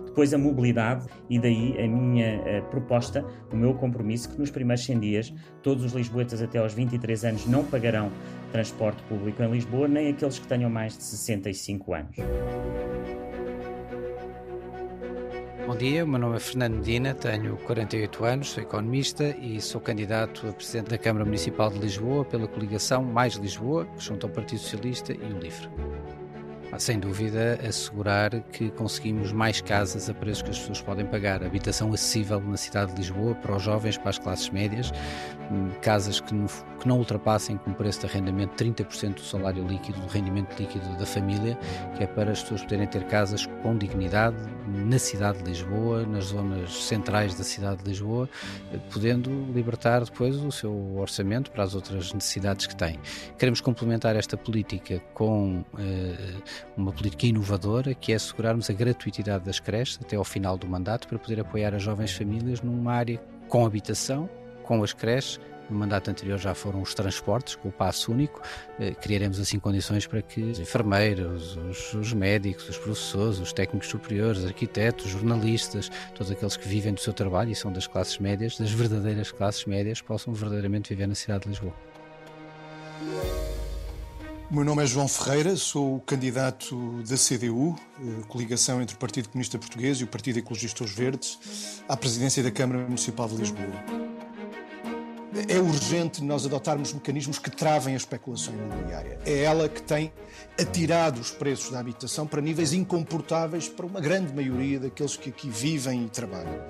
Depois 0.06 0.32
a 0.32 0.38
mobilidade 0.38 1.06
e 1.28 1.38
daí 1.38 1.76
a 1.82 1.86
minha 1.86 2.40
uh, 2.40 2.70
proposta, 2.70 3.24
o 3.52 3.56
meu 3.56 3.74
compromisso 3.74 4.30
que 4.30 4.38
nos 4.38 4.50
primeiros 4.50 4.84
100 4.84 5.00
dias 5.00 5.34
todos 5.62 5.84
os 5.84 5.92
lisboetas 5.92 6.42
até 6.42 6.58
aos 6.58 6.74
23 6.74 7.24
anos 7.24 7.46
não 7.46 7.64
pagarão 7.64 8.10
transporte 8.52 9.02
público 9.04 9.42
em 9.42 9.50
Lisboa, 9.50 9.88
nem 9.88 10.08
aqueles 10.08 10.38
que 10.38 10.46
tenham 10.46 10.70
mais 10.70 10.96
de 10.96 11.02
65 11.02 11.94
anos. 11.94 12.16
Bom 15.66 15.74
dia, 15.74 16.04
meu 16.04 16.18
nome 16.18 16.36
é 16.36 16.40
Fernando 16.40 16.74
Medina, 16.74 17.14
tenho 17.14 17.56
48 17.56 18.24
anos, 18.24 18.50
sou 18.50 18.62
economista 18.62 19.34
e 19.40 19.58
sou 19.62 19.80
candidato 19.80 20.46
a 20.46 20.52
Presidente 20.52 20.90
da 20.90 20.98
Câmara 20.98 21.24
Municipal 21.24 21.70
de 21.70 21.78
Lisboa 21.78 22.22
pela 22.22 22.46
coligação 22.46 23.02
Mais 23.02 23.34
Lisboa, 23.36 23.88
junto 23.98 24.26
ao 24.26 24.32
Partido 24.32 24.58
Socialista 24.58 25.14
e 25.14 25.32
o 25.32 25.38
LIVRE 25.38 25.70
sem 26.78 26.98
dúvida, 26.98 27.58
assegurar 27.66 28.30
que 28.52 28.70
conseguimos 28.70 29.32
mais 29.32 29.60
casas 29.60 30.08
a 30.08 30.14
preços 30.14 30.42
que 30.42 30.50
as 30.50 30.58
pessoas 30.58 30.80
podem 30.80 31.06
pagar. 31.06 31.42
Habitação 31.42 31.92
acessível 31.92 32.40
na 32.40 32.56
cidade 32.56 32.92
de 32.92 32.98
Lisboa 32.98 33.34
para 33.34 33.56
os 33.56 33.62
jovens, 33.62 33.96
para 33.96 34.10
as 34.10 34.18
classes 34.18 34.50
médias, 34.50 34.92
hum, 35.50 35.70
casas 35.80 36.20
que 36.20 36.34
não, 36.34 36.46
que 36.46 36.88
não 36.88 36.98
ultrapassem 36.98 37.56
com 37.56 37.72
preço 37.72 38.00
de 38.00 38.06
arrendamento 38.06 38.62
30% 38.62 39.14
do 39.14 39.20
salário 39.20 39.66
líquido, 39.66 40.00
do 40.00 40.06
rendimento 40.06 40.58
líquido 40.58 40.86
da 40.96 41.06
família, 41.06 41.58
que 41.96 42.04
é 42.04 42.06
para 42.06 42.32
as 42.32 42.42
pessoas 42.42 42.62
poderem 42.62 42.86
ter 42.86 43.04
casas 43.04 43.46
com 43.62 43.76
dignidade 43.76 44.36
na 44.66 44.98
cidade 44.98 45.38
de 45.38 45.44
Lisboa, 45.44 46.04
nas 46.04 46.26
zonas 46.26 46.84
centrais 46.84 47.34
da 47.34 47.44
cidade 47.44 47.82
de 47.82 47.88
Lisboa, 47.90 48.28
podendo 48.92 49.30
libertar 49.52 50.04
depois 50.04 50.36
o 50.36 50.50
seu 50.50 50.96
orçamento 50.96 51.50
para 51.50 51.64
as 51.64 51.74
outras 51.74 52.12
necessidades 52.12 52.66
que 52.66 52.74
têm. 52.74 52.98
Queremos 53.38 53.60
complementar 53.60 54.16
esta 54.16 54.36
política 54.36 55.00
com 55.12 55.64
eh, 55.78 56.33
uma 56.76 56.92
política 56.92 57.26
inovadora 57.26 57.94
que 57.94 58.12
é 58.12 58.16
assegurarmos 58.16 58.70
a 58.70 58.72
gratuitidade 58.72 59.44
das 59.44 59.60
creches 59.60 59.98
até 60.00 60.16
ao 60.16 60.24
final 60.24 60.56
do 60.56 60.66
mandato 60.66 61.08
para 61.08 61.18
poder 61.18 61.40
apoiar 61.40 61.74
as 61.74 61.82
jovens 61.82 62.12
famílias 62.12 62.60
numa 62.60 62.92
área 62.92 63.20
com 63.48 63.64
habitação, 63.66 64.28
com 64.62 64.82
as 64.82 64.92
creches. 64.92 65.40
No 65.70 65.78
mandato 65.78 66.10
anterior 66.10 66.38
já 66.38 66.54
foram 66.54 66.82
os 66.82 66.92
transportes, 66.92 67.56
com 67.56 67.70
o 67.70 67.72
passo 67.72 68.12
único. 68.12 68.42
Eh, 68.78 68.90
criaremos 68.90 69.40
assim 69.40 69.58
condições 69.58 70.06
para 70.06 70.20
que 70.20 70.42
os 70.42 70.58
enfermeiros, 70.58 71.56
os, 71.56 71.94
os 71.94 72.12
médicos, 72.12 72.68
os 72.68 72.76
professores, 72.76 73.38
os 73.38 73.50
técnicos 73.50 73.88
superiores, 73.88 74.44
arquitetos, 74.44 75.08
jornalistas, 75.08 75.90
todos 76.14 76.30
aqueles 76.30 76.56
que 76.58 76.68
vivem 76.68 76.92
do 76.92 77.00
seu 77.00 77.14
trabalho 77.14 77.50
e 77.50 77.54
são 77.54 77.72
das 77.72 77.86
classes 77.86 78.18
médias, 78.18 78.58
das 78.58 78.72
verdadeiras 78.72 79.32
classes 79.32 79.64
médias, 79.64 80.02
possam 80.02 80.34
verdadeiramente 80.34 80.90
viver 80.90 81.06
na 81.06 81.14
cidade 81.14 81.44
de 81.44 81.48
Lisboa. 81.48 81.74
O 84.54 84.56
meu 84.56 84.64
nome 84.64 84.84
é 84.84 84.86
João 84.86 85.08
Ferreira, 85.08 85.56
sou 85.56 85.96
o 85.96 86.00
candidato 86.00 87.02
da 87.02 87.16
CDU, 87.16 87.74
eh, 87.98 88.22
coligação 88.28 88.80
entre 88.80 88.94
o 88.94 88.98
Partido 89.00 89.28
Comunista 89.28 89.58
Português 89.58 89.98
e 89.98 90.04
o 90.04 90.06
Partido 90.06 90.38
Ecologistas 90.38 90.92
Verdes, 90.92 91.82
à 91.88 91.96
presidência 91.96 92.40
da 92.40 92.52
Câmara 92.52 92.84
Municipal 92.84 93.26
de 93.28 93.34
Lisboa 93.34 94.04
é 95.48 95.58
urgente 95.58 96.22
nós 96.22 96.46
adotarmos 96.46 96.92
mecanismos 96.92 97.38
que 97.38 97.50
travem 97.50 97.94
a 97.94 97.96
especulação 97.96 98.54
imobiliária. 98.54 99.18
É 99.26 99.42
ela 99.42 99.68
que 99.68 99.82
tem 99.82 100.12
atirado 100.60 101.20
os 101.20 101.30
preços 101.30 101.70
da 101.70 101.80
habitação 101.80 102.26
para 102.26 102.40
níveis 102.40 102.72
incomportáveis 102.72 103.68
para 103.68 103.84
uma 103.84 104.00
grande 104.00 104.32
maioria 104.32 104.78
daqueles 104.78 105.16
que 105.16 105.30
aqui 105.30 105.48
vivem 105.48 106.04
e 106.04 106.08
trabalham. 106.08 106.64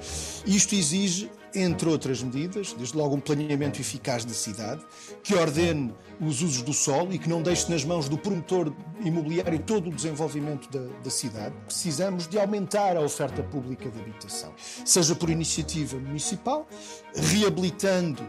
Isto 0.46 0.74
exige 0.74 1.30
entre 1.54 1.88
outras 1.88 2.23
medidas, 2.23 2.73
desde 2.73 2.96
logo 2.96 3.14
um 3.14 3.20
planeamento 3.20 3.80
eficaz 3.80 4.25
da 4.25 4.34
cidade, 4.34 4.84
que 5.23 5.34
ordene 5.34 5.94
os 6.20 6.42
usos 6.42 6.62
do 6.62 6.73
solo 6.73 7.12
e 7.12 7.18
que 7.18 7.28
não 7.28 7.42
deixe 7.42 7.70
nas 7.70 7.84
mãos 7.84 8.08
do 8.08 8.18
promotor 8.18 8.73
imobiliário 9.04 9.58
todo 9.58 9.88
o 9.88 9.94
desenvolvimento 9.94 10.70
da, 10.70 10.87
da 11.02 11.11
cidade. 11.11 11.54
Precisamos 11.66 12.26
de 12.26 12.38
aumentar 12.38 12.96
a 12.96 13.00
oferta 13.00 13.42
pública 13.42 13.90
de 13.90 14.00
habitação, 14.00 14.52
seja 14.84 15.14
por 15.14 15.30
iniciativa 15.30 15.99
municipal, 15.99 16.66
reabilitando 17.14 18.23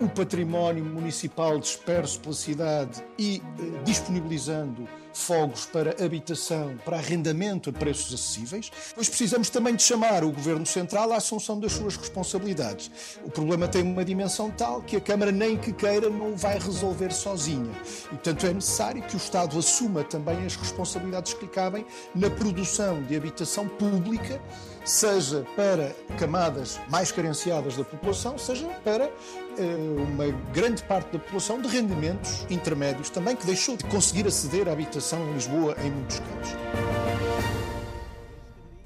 o 0.00 0.08
património 0.08 0.84
municipal 0.84 1.58
disperso 1.58 2.20
pela 2.20 2.34
cidade 2.34 3.02
e 3.18 3.42
eh, 3.58 3.82
disponibilizando 3.84 4.86
fogos 5.14 5.64
para 5.66 6.04
habitação, 6.04 6.76
para 6.84 6.96
arrendamento 6.96 7.70
a 7.70 7.72
preços 7.72 8.12
acessíveis, 8.12 8.70
pois 8.94 9.08
precisamos 9.08 9.48
também 9.48 9.76
de 9.76 9.82
chamar 9.82 10.24
o 10.24 10.32
Governo 10.32 10.66
Central 10.66 11.12
à 11.12 11.16
assunção 11.16 11.58
das 11.58 11.72
suas 11.72 11.96
responsabilidades. 11.96 12.90
O 13.24 13.30
problema 13.30 13.68
tem 13.68 13.82
uma 13.82 14.04
dimensão 14.04 14.50
tal 14.50 14.82
que 14.82 14.96
a 14.96 15.00
Câmara, 15.00 15.30
nem 15.30 15.56
que 15.56 15.72
queira, 15.72 16.10
não 16.10 16.36
vai 16.36 16.58
resolver 16.58 17.12
sozinha. 17.12 17.70
E, 18.06 18.08
portanto, 18.08 18.46
é 18.46 18.52
necessário 18.52 19.02
que 19.02 19.14
o 19.14 19.16
Estado 19.16 19.56
assuma 19.56 20.02
também 20.02 20.44
as 20.44 20.56
responsabilidades 20.56 21.32
que 21.32 21.44
lhe 21.44 21.50
cabem 21.50 21.86
na 22.14 22.28
produção 22.28 23.02
de 23.04 23.16
habitação 23.16 23.68
pública 23.68 24.40
seja 24.84 25.46
para 25.56 25.94
camadas 26.18 26.80
mais 26.90 27.10
carenciadas 27.10 27.76
da 27.76 27.84
população, 27.84 28.36
seja 28.36 28.66
para 28.84 29.04
eh, 29.04 29.76
uma 29.96 30.26
grande 30.52 30.82
parte 30.82 31.12
da 31.12 31.18
população 31.18 31.60
de 31.60 31.68
rendimentos 31.68 32.46
intermédios 32.50 33.08
também, 33.08 33.34
que 33.34 33.46
deixou 33.46 33.76
de 33.76 33.84
conseguir 33.84 34.26
aceder 34.26 34.68
à 34.68 34.72
habitação 34.72 35.26
em 35.28 35.32
Lisboa 35.34 35.74
em 35.82 35.90
muitos 35.90 36.18
casos. 36.18 36.54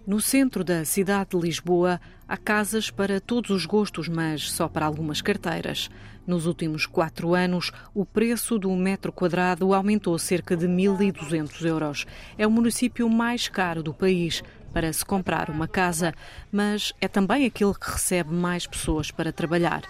No 0.07 0.23
centro 0.23 0.65
da 0.65 0.87
cidade 0.87 1.31
de 1.31 1.39
Lisboa, 1.39 2.01
há 2.27 2.37
casas 2.37 2.91
para 2.91 3.21
todos 3.21 3.51
os 3.51 3.67
gostos, 3.67 4.09
mas 4.09 4.51
só 4.51 4.67
para 4.67 4.87
algumas 4.87 5.21
carteiras. 5.21 5.91
Nos 6.27 6.47
últimos 6.47 6.87
quatro 6.87 7.35
anos, 7.35 7.73
o 7.95 8.07
preço 8.07 8.59
do 8.59 8.71
metro 8.75 9.13
quadrado 9.13 9.75
aumentou 9.75 10.19
cerca 10.19 10.57
de 10.57 10.67
1.200 10.67 11.63
euros. 11.67 12.07
É 12.39 12.47
o 12.47 12.51
município 12.51 13.07
mais 13.09 13.49
caro 13.49 13.83
do 13.83 13.93
país 13.93 14.43
para 14.73 14.93
se 14.93 15.05
comprar 15.05 15.51
uma 15.51 15.67
casa, 15.67 16.15
mas 16.51 16.93
é 17.01 17.09
também 17.09 17.47
aquele 17.47 17.75
que 17.75 17.91
recebe 17.91 18.33
mais 18.33 18.67
pessoas 18.67 19.11
para 19.11 19.33
trabalhar. 19.33 19.83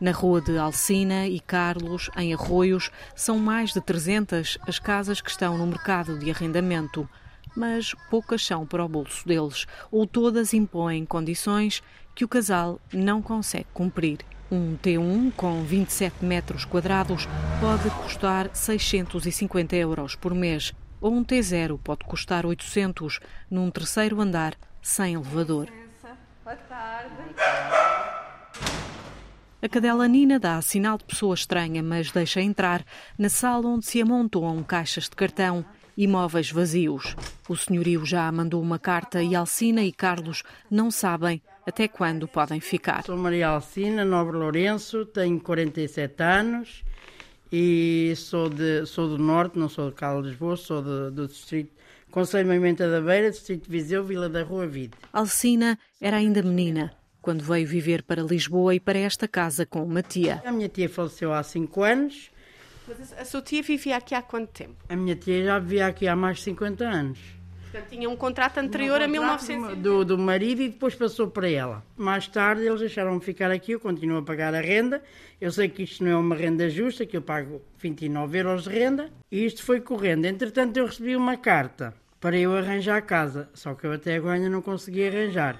Na 0.00 0.10
rua 0.10 0.40
de 0.40 0.58
Alcina 0.58 1.26
e 1.26 1.38
Carlos, 1.40 2.10
em 2.16 2.34
Arroios, 2.34 2.90
são 3.14 3.38
mais 3.38 3.72
de 3.72 3.80
300 3.80 4.58
as 4.66 4.78
casas 4.78 5.20
que 5.20 5.30
estão 5.30 5.56
no 5.56 5.66
mercado 5.66 6.18
de 6.18 6.30
arrendamento, 6.30 7.08
mas 7.56 7.94
poucas 8.10 8.44
são 8.44 8.66
para 8.66 8.84
o 8.84 8.88
bolso 8.88 9.26
deles, 9.26 9.66
ou 9.90 10.06
todas 10.06 10.52
impõem 10.52 11.04
condições 11.04 11.82
que 12.14 12.24
o 12.24 12.28
casal 12.28 12.80
não 12.92 13.22
consegue 13.22 13.66
cumprir. 13.72 14.18
Um 14.50 14.76
T1 14.76 15.32
com 15.36 15.62
27 15.62 16.24
metros 16.24 16.64
quadrados 16.64 17.26
pode 17.60 17.88
custar 18.02 18.50
650 18.52 19.74
euros 19.76 20.14
por 20.14 20.34
mês, 20.34 20.74
ou 21.04 21.12
um 21.12 21.22
T0 21.22 21.78
pode 21.84 22.02
custar 22.06 22.46
800 22.46 23.20
num 23.50 23.70
terceiro 23.70 24.22
andar 24.22 24.54
sem 24.80 25.12
elevador. 25.12 25.68
Boa 26.42 26.56
tarde. 26.56 27.14
A 29.60 29.68
cadela 29.68 30.08
Nina 30.08 30.38
dá 30.38 30.58
sinal 30.62 30.96
de 30.96 31.04
pessoa 31.04 31.34
estranha, 31.34 31.82
mas 31.82 32.10
deixa 32.10 32.40
entrar 32.40 32.82
na 33.18 33.28
sala 33.28 33.68
onde 33.68 33.84
se 33.84 34.00
amontoam 34.00 34.62
caixas 34.62 35.04
de 35.04 35.10
cartão 35.10 35.62
e 35.94 36.08
móveis 36.08 36.50
vazios. 36.50 37.14
O 37.46 37.54
senhorio 37.54 38.06
já 38.06 38.32
mandou 38.32 38.62
uma 38.62 38.78
carta 38.78 39.22
e 39.22 39.34
Alcina 39.34 39.82
e 39.82 39.92
Carlos 39.92 40.42
não 40.70 40.90
sabem 40.90 41.42
até 41.66 41.86
quando 41.86 42.26
podem 42.26 42.60
ficar. 42.60 43.04
Sou 43.04 43.18
Maria 43.18 43.48
Alcina, 43.48 44.06
Nobre 44.06 44.38
Lourenço, 44.38 45.04
tenho 45.04 45.38
47 45.38 46.22
anos 46.22 46.82
e 47.52 48.12
sou, 48.16 48.48
de, 48.48 48.86
sou 48.86 49.08
do 49.08 49.18
Norte, 49.18 49.58
não 49.58 49.68
sou 49.68 49.90
de 49.90 49.96
Cala 49.96 50.20
Lisboa, 50.20 50.56
sou 50.56 50.82
de, 50.82 51.14
do 51.14 51.26
Distrito 51.26 51.72
Conselho 52.10 52.46
Moimenta 52.46 52.88
da 52.88 53.00
Beira, 53.00 53.30
Distrito 53.30 53.64
de 53.64 53.70
Viseu, 53.70 54.04
Vila 54.04 54.28
da 54.28 54.44
Rua 54.44 54.68
Vide. 54.68 54.94
Alcina 55.12 55.76
era 56.00 56.18
ainda 56.18 56.42
menina 56.42 56.92
quando 57.20 57.42
veio 57.42 57.66
viver 57.66 58.02
para 58.02 58.22
Lisboa 58.22 58.74
e 58.74 58.78
para 58.78 58.98
esta 58.98 59.26
casa 59.26 59.66
com 59.66 59.82
uma 59.82 60.02
tia. 60.02 60.40
A 60.44 60.52
minha 60.52 60.68
tia 60.68 60.88
faleceu 60.88 61.32
há 61.32 61.42
5 61.42 61.82
anos. 61.82 62.30
Mas 62.86 63.12
a 63.14 63.24
sua 63.24 63.42
tia 63.42 63.62
vivia 63.62 63.96
aqui 63.96 64.14
há 64.14 64.22
quanto 64.22 64.50
tempo? 64.50 64.76
A 64.88 64.94
minha 64.94 65.16
tia 65.16 65.42
já 65.42 65.58
vivia 65.58 65.86
aqui 65.86 66.06
há 66.06 66.14
mais 66.14 66.36
de 66.36 66.44
50 66.44 66.84
anos. 66.84 67.18
Portanto, 67.74 67.90
tinha 67.90 68.08
um 68.08 68.14
contrato 68.14 68.58
anterior 68.58 69.02
um 69.02 69.12
contrato 69.12 69.50
a 69.50 69.56
1900. 69.56 69.78
Do, 69.78 70.04
do 70.04 70.16
marido 70.16 70.62
e 70.62 70.68
depois 70.68 70.94
passou 70.94 71.26
para 71.26 71.50
ela. 71.50 71.82
Mais 71.96 72.28
tarde 72.28 72.64
eles 72.64 72.78
deixaram-me 72.78 73.20
ficar 73.20 73.50
aqui, 73.50 73.72
eu 73.72 73.80
continuo 73.80 74.18
a 74.18 74.22
pagar 74.22 74.54
a 74.54 74.60
renda. 74.60 75.02
Eu 75.40 75.50
sei 75.50 75.68
que 75.68 75.82
isto 75.82 76.04
não 76.04 76.10
é 76.12 76.16
uma 76.16 76.36
renda 76.36 76.70
justa, 76.70 77.04
que 77.04 77.16
eu 77.16 77.22
pago 77.22 77.60
29 77.78 78.38
euros 78.38 78.62
de 78.62 78.70
renda. 78.70 79.10
E 79.28 79.44
isto 79.44 79.64
foi 79.64 79.80
correndo. 79.80 80.24
Entretanto, 80.24 80.76
eu 80.76 80.86
recebi 80.86 81.16
uma 81.16 81.36
carta 81.36 81.92
para 82.20 82.38
eu 82.38 82.56
arranjar 82.56 82.96
a 82.96 83.02
casa. 83.02 83.48
Só 83.54 83.74
que 83.74 83.84
eu 83.84 83.92
até 83.92 84.14
agora 84.14 84.34
ainda 84.34 84.48
não 84.48 84.62
consegui 84.62 85.08
arranjar. 85.08 85.58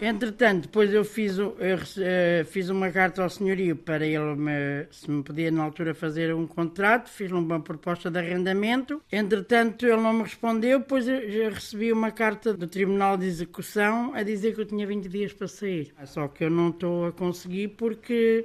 Entretanto, 0.00 0.62
depois 0.62 0.92
eu 0.92 1.04
fiz, 1.04 1.38
eu, 1.38 1.48
uh, 1.48 2.44
fiz 2.44 2.68
uma 2.68 2.90
carta 2.90 3.22
ao 3.22 3.30
senhorio 3.30 3.74
para 3.74 4.06
ele 4.06 4.34
me, 4.36 4.86
se 4.90 5.10
me 5.10 5.22
podia 5.22 5.50
na 5.50 5.64
altura 5.64 5.94
fazer 5.94 6.34
um 6.34 6.46
contrato, 6.46 7.08
fiz 7.08 7.32
uma 7.32 7.60
proposta 7.60 8.10
de 8.10 8.18
arrendamento. 8.18 9.02
Entretanto, 9.10 9.86
ele 9.86 9.96
não 9.96 10.12
me 10.12 10.22
respondeu, 10.22 10.80
depois 10.80 11.08
eu, 11.08 11.16
eu 11.16 11.50
recebi 11.50 11.92
uma 11.92 12.10
carta 12.10 12.52
do 12.52 12.66
Tribunal 12.66 13.16
de 13.16 13.24
Execução 13.24 14.12
a 14.14 14.22
dizer 14.22 14.54
que 14.54 14.60
eu 14.60 14.66
tinha 14.66 14.86
20 14.86 15.08
dias 15.08 15.32
para 15.32 15.48
sair. 15.48 15.94
Só 16.04 16.28
que 16.28 16.44
eu 16.44 16.50
não 16.50 16.68
estou 16.68 17.06
a 17.06 17.12
conseguir 17.12 17.68
porque 17.68 18.44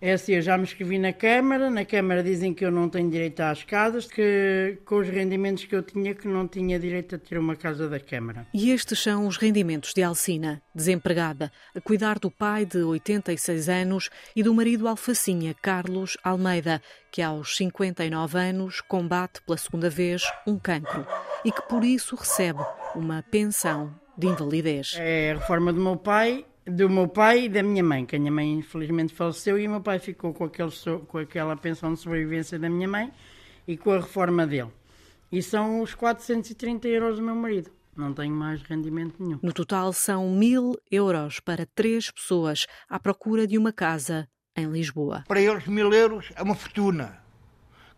é 0.00 0.12
assim, 0.12 0.34
eu 0.34 0.42
já 0.42 0.56
me 0.58 0.64
escrevi 0.64 0.98
na 0.98 1.12
Câmara, 1.12 1.70
na 1.70 1.84
Câmara 1.84 2.22
dizem 2.22 2.52
que 2.52 2.64
eu 2.64 2.70
não 2.70 2.88
tenho 2.88 3.10
direito 3.10 3.40
às 3.40 3.64
casas, 3.64 4.06
que 4.06 4.78
com 4.84 4.96
os 4.96 5.08
rendimentos 5.08 5.64
que 5.64 5.74
eu 5.74 5.82
tinha, 5.82 6.14
que 6.14 6.28
não 6.28 6.46
tinha 6.46 6.78
direito 6.78 7.14
a 7.14 7.18
ter 7.18 7.38
uma 7.38 7.56
casa 7.56 7.88
da 7.88 7.98
Câmara. 7.98 8.46
E 8.52 8.70
estes 8.70 8.98
são 8.98 9.26
os 9.26 9.36
rendimentos 9.36 9.92
de 9.94 10.02
Alcina, 10.02 10.62
desempregada, 10.74 11.50
a 11.74 11.80
cuidar 11.80 12.18
do 12.18 12.30
pai 12.30 12.66
de 12.66 12.78
86 12.78 13.68
anos 13.68 14.10
e 14.34 14.42
do 14.42 14.52
marido 14.52 14.86
alfacinha, 14.86 15.54
Carlos 15.62 16.16
Almeida, 16.22 16.82
que 17.10 17.22
aos 17.22 17.56
59 17.56 18.38
anos 18.38 18.80
combate 18.82 19.40
pela 19.42 19.56
segunda 19.56 19.88
vez 19.88 20.22
um 20.46 20.58
cancro 20.58 21.06
e 21.44 21.50
que 21.50 21.62
por 21.62 21.84
isso 21.84 22.16
recebe 22.16 22.60
uma 22.94 23.22
pensão 23.22 23.94
de 24.16 24.26
invalidez. 24.26 24.96
É 24.98 25.32
a 25.32 25.34
reforma 25.34 25.72
do 25.72 25.80
meu 25.80 25.96
pai 25.96 26.44
do 26.66 26.90
meu 26.90 27.06
pai 27.06 27.44
e 27.44 27.48
da 27.48 27.62
minha 27.62 27.82
mãe, 27.82 28.04
que 28.04 28.16
a 28.16 28.18
minha 28.18 28.32
mãe 28.32 28.54
infelizmente 28.54 29.14
faleceu 29.14 29.58
e 29.58 29.66
o 29.66 29.70
meu 29.70 29.80
pai 29.80 29.98
ficou 29.98 30.34
com, 30.34 30.44
aquele, 30.44 30.70
com 31.06 31.18
aquela 31.18 31.56
pensão 31.56 31.94
de 31.94 32.00
sobrevivência 32.00 32.58
da 32.58 32.68
minha 32.68 32.88
mãe 32.88 33.12
e 33.66 33.76
com 33.76 33.92
a 33.92 33.96
reforma 33.96 34.46
dele. 34.46 34.70
E 35.30 35.42
são 35.42 35.80
os 35.80 35.94
430 35.94 36.88
euros 36.88 37.16
do 37.16 37.22
meu 37.22 37.34
marido. 37.34 37.70
Não 37.96 38.12
tenho 38.12 38.34
mais 38.34 38.62
rendimento 38.62 39.14
nenhum. 39.22 39.38
No 39.42 39.52
total 39.52 39.92
são 39.92 40.28
mil 40.30 40.74
euros 40.90 41.40
para 41.40 41.66
três 41.74 42.10
pessoas 42.10 42.66
à 42.88 42.98
procura 42.98 43.46
de 43.46 43.56
uma 43.56 43.72
casa 43.72 44.28
em 44.54 44.66
Lisboa. 44.66 45.24
Para 45.26 45.40
eles, 45.40 45.66
mil 45.66 45.92
euros 45.92 46.30
é 46.34 46.42
uma 46.42 46.54
fortuna. 46.54 47.18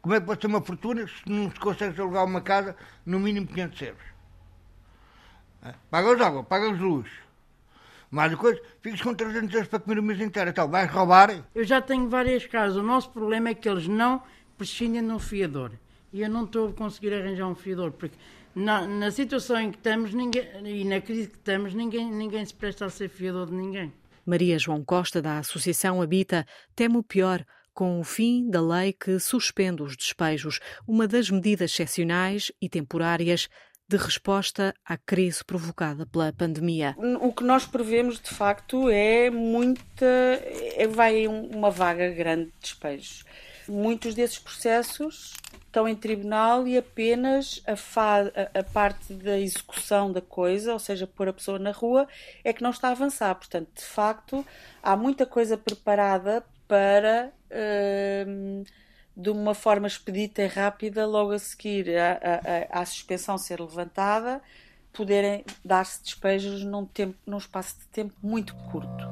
Como 0.00 0.14
é 0.14 0.20
que 0.20 0.26
pode 0.26 0.40
ser 0.40 0.46
uma 0.46 0.62
fortuna 0.62 1.06
se 1.06 1.28
não 1.28 1.50
se 1.50 1.58
consegue 1.58 2.00
alugar 2.00 2.24
uma 2.24 2.40
casa 2.40 2.76
no 3.04 3.18
mínimo 3.18 3.46
500 3.48 3.82
euros? 3.82 4.02
Paga 5.90 6.14
as 6.14 6.20
água, 6.20 6.44
paga 6.44 6.70
as 6.70 6.78
luz, 6.78 7.10
mais 8.10 8.34
coisa, 8.34 8.60
ficas 8.80 9.00
com 9.00 9.14
300 9.14 9.52
euros 9.54 9.68
para 9.68 9.78
comer 9.80 9.98
o 9.98 10.02
mês 10.02 10.20
inteiro. 10.20 10.50
Então, 10.50 10.68
vais 10.68 10.90
roubar? 10.90 11.44
Eu 11.54 11.64
já 11.64 11.80
tenho 11.80 12.08
várias 12.08 12.46
casas. 12.46 12.76
O 12.76 12.82
nosso 12.82 13.10
problema 13.10 13.50
é 13.50 13.54
que 13.54 13.68
eles 13.68 13.86
não 13.86 14.22
prescindem 14.56 15.06
de 15.06 15.12
um 15.12 15.18
fiador. 15.18 15.72
E 16.12 16.22
eu 16.22 16.30
não 16.30 16.44
estou 16.44 16.68
a 16.68 16.72
conseguir 16.72 17.12
arranjar 17.12 17.46
um 17.46 17.54
fiador, 17.54 17.92
porque 17.92 18.16
na, 18.54 18.86
na 18.86 19.10
situação 19.10 19.60
em 19.60 19.70
que 19.70 19.76
estamos 19.76 20.14
ninguém, 20.14 20.44
e 20.64 20.84
na 20.84 21.00
crise 21.00 21.28
que 21.28 21.36
estamos, 21.36 21.74
ninguém, 21.74 22.10
ninguém 22.10 22.44
se 22.44 22.54
presta 22.54 22.86
a 22.86 22.90
ser 22.90 23.08
fiador 23.08 23.46
de 23.46 23.54
ninguém. 23.54 23.92
Maria 24.24 24.58
João 24.58 24.82
Costa, 24.84 25.22
da 25.22 25.38
Associação 25.38 26.02
Habita, 26.02 26.46
teme 26.74 26.96
o 26.96 27.02
pior 27.02 27.44
com 27.72 28.00
o 28.00 28.04
fim 28.04 28.50
da 28.50 28.60
lei 28.60 28.92
que 28.92 29.20
suspende 29.20 29.82
os 29.84 29.96
despejos, 29.96 30.58
uma 30.86 31.06
das 31.06 31.30
medidas 31.30 31.70
excepcionais 31.70 32.50
e 32.60 32.68
temporárias 32.68 33.48
de 33.88 33.96
resposta 33.96 34.74
à 34.84 34.98
crise 34.98 35.42
provocada 35.42 36.04
pela 36.04 36.32
pandemia. 36.32 36.94
O 37.20 37.32
que 37.32 37.42
nós 37.42 37.64
prevemos, 37.64 38.20
de 38.20 38.28
facto, 38.28 38.90
é 38.90 39.30
muita. 39.30 40.04
É, 40.76 40.86
vai 40.86 41.26
uma 41.26 41.70
vaga 41.70 42.10
grande 42.10 42.46
de 42.46 42.52
despejos. 42.60 43.24
Muitos 43.66 44.14
desses 44.14 44.38
processos 44.38 45.34
estão 45.66 45.88
em 45.88 45.94
tribunal 45.94 46.66
e 46.66 46.76
apenas 46.76 47.62
a, 47.66 47.76
fa... 47.76 48.30
a, 48.54 48.62
parte 48.62 49.12
da 49.14 49.38
execução 49.38 50.10
da 50.12 50.20
coisa, 50.20 50.72
ou 50.72 50.78
seja, 50.78 51.06
pôr 51.06 51.28
a 51.28 51.32
pessoa 51.32 51.58
na 51.58 51.70
rua, 51.70 52.06
é 52.44 52.52
que 52.52 52.62
não 52.62 52.70
está 52.70 52.88
a 52.88 52.92
avançar. 52.92 53.34
Portanto, 53.34 53.68
de 53.74 53.84
facto, 53.84 54.44
há 54.82 54.96
muita 54.96 55.24
coisa 55.24 55.56
preparada 55.56 56.44
para. 56.66 57.32
Uh 57.50 58.64
de 59.18 59.30
uma 59.30 59.52
forma 59.52 59.88
expedita 59.88 60.42
e 60.42 60.46
rápida, 60.46 61.04
logo 61.04 61.32
a 61.32 61.38
seguir 61.40 61.88
à, 62.70 62.86
suspensão 62.86 63.36
ser 63.36 63.58
levantada, 63.60 64.40
poderem 64.92 65.44
dar-se 65.64 66.04
despejos 66.04 66.62
num, 66.62 66.86
tempo, 66.86 67.16
num 67.26 67.38
espaço 67.38 67.80
de 67.80 67.86
tempo 67.88 68.14
muito 68.22 68.54
curto. 68.70 69.08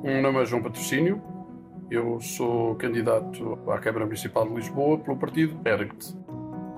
O 0.00 0.02
meu 0.04 0.22
nome 0.22 0.42
é 0.42 0.44
João 0.44 0.62
Patrocínio, 0.62 1.20
eu 1.90 2.20
sou 2.20 2.76
candidato 2.76 3.58
à 3.68 3.78
Câmara 3.78 4.04
Municipal 4.04 4.48
de 4.48 4.54
Lisboa 4.54 4.98
pelo 4.98 5.16
partido 5.16 5.60
ERGT. 5.68 6.14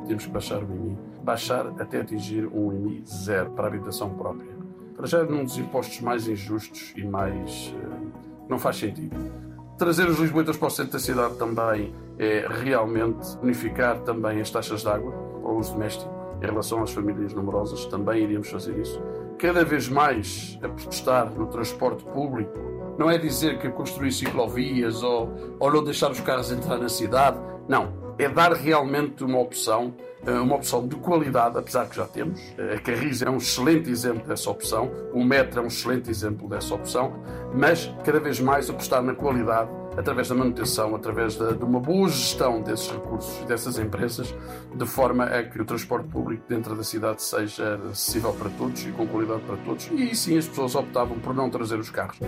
Temos 0.07 0.25
que 0.25 0.33
baixar 0.33 0.62
o 0.62 0.75
IMI, 0.75 0.99
baixar 1.23 1.67
até 1.79 2.01
atingir 2.01 2.47
um 2.47 2.73
IMI 2.73 3.05
zero 3.07 3.51
para 3.51 3.64
a 3.64 3.69
habitação 3.69 4.14
própria. 4.14 4.55
Para 4.97 5.07
já 5.07 5.19
é 5.19 5.25
um 5.25 5.45
dos 5.45 5.59
impostos 5.59 6.01
mais 6.01 6.27
injustos 6.27 6.95
e 6.97 7.05
mais. 7.05 7.69
Uh, 7.69 8.12
não 8.49 8.59
faz 8.59 8.77
sentido 8.77 9.54
Trazer 9.77 10.09
os 10.09 10.21
lisboetas 10.21 10.57
para 10.57 10.69
o 10.69 10.71
centro 10.71 10.93
da 10.93 10.99
cidade 11.01 11.35
também 11.35 11.93
é 12.17 12.47
realmente 12.49 13.37
unificar 13.43 13.99
também 14.03 14.41
as 14.41 14.49
taxas 14.49 14.83
de 14.83 14.89
água 14.89 15.11
para 15.11 15.51
o 15.51 15.59
uso 15.59 15.73
doméstico. 15.73 16.15
Em 16.41 16.47
relação 16.47 16.81
às 16.81 16.93
famílias 16.93 17.35
numerosas, 17.35 17.85
também 17.87 18.23
iríamos 18.23 18.49
fazer 18.49 18.79
isso. 18.79 19.03
Cada 19.37 19.65
vez 19.65 19.89
mais 19.89 20.57
apostar 20.63 21.29
no 21.33 21.47
transporte 21.49 22.05
público. 22.05 22.53
Não 22.97 23.11
é 23.11 23.19
dizer 23.19 23.59
que 23.59 23.69
construir 23.69 24.13
ciclovias 24.13 25.03
ou, 25.03 25.57
ou 25.59 25.73
não 25.73 25.83
deixar 25.83 26.13
os 26.13 26.21
carros 26.21 26.53
entrar 26.53 26.79
na 26.79 26.89
cidade. 26.89 27.37
Não. 27.69 28.05
É 28.17 28.29
dar 28.29 28.53
realmente 28.53 29.25
uma 29.25 29.41
opção 29.41 29.93
uma 30.33 30.57
opção 30.57 30.87
de 30.87 30.97
qualidade, 30.97 31.59
apesar 31.59 31.89
que 31.89 31.97
já 31.97 32.07
temos. 32.07 32.41
Eh, 32.59 32.75
a 32.75 32.81
Carris 32.81 33.23
é 33.23 33.31
um 33.31 33.37
excelente 33.37 33.91
exemplo 33.91 34.27
dessa 34.27 34.51
opção, 34.51 34.91
o 35.13 35.25
Metro 35.25 35.61
é 35.61 35.63
um 35.63 35.67
excelente 35.67 36.11
exemplo 36.11 36.49
dessa 36.49 36.75
opção, 36.75 37.13
mas 37.55 37.93
cada 38.05 38.21
vez 38.21 38.41
mais 38.41 38.69
apostar 38.71 39.03
na 39.03 39.15
qualidade 39.15 39.71
através 39.97 40.29
da 40.29 40.35
manutenção, 40.35 40.95
através 40.95 41.37
de, 41.37 41.55
de 41.55 41.65
uma 41.65 41.81
boa 41.81 42.09
gestão 42.09 42.61
desses 42.61 42.91
recursos 42.91 43.41
e 43.43 43.47
dessas 43.47 43.79
empresas, 43.79 44.35
de 44.75 44.87
forma 44.87 45.25
a 45.25 45.43
que 45.43 45.61
o 45.61 45.65
transporte 45.65 46.09
público 46.09 46.45
dentro 46.49 46.75
da 46.75 46.83
cidade 46.83 47.23
seja 47.23 47.81
acessível 47.91 48.33
para 48.33 48.51
todos 48.51 48.85
e 48.85 48.91
com 48.93 49.07
qualidade 49.07 49.43
para 49.43 49.57
todos. 49.59 49.89
E 49.93 50.15
sim 50.15 50.37
as 50.37 50.49
pessoas 50.49 50.75
optavam 50.75 51.19
por 51.19 51.35
não 51.35 51.49
trazer 51.49 51.79
os 51.79 51.91
carros. 51.91 52.19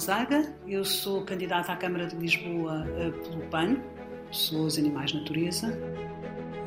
Gonzaga, 0.00 0.50
eu 0.66 0.82
sou 0.82 1.26
candidata 1.26 1.72
à 1.72 1.76
Câmara 1.76 2.06
de 2.06 2.16
Lisboa 2.16 2.86
eh, 2.96 3.10
pelo 3.10 3.42
PAN, 3.50 3.76
Pessoas, 4.28 4.78
Animais, 4.78 5.12
Natureza. 5.12 5.78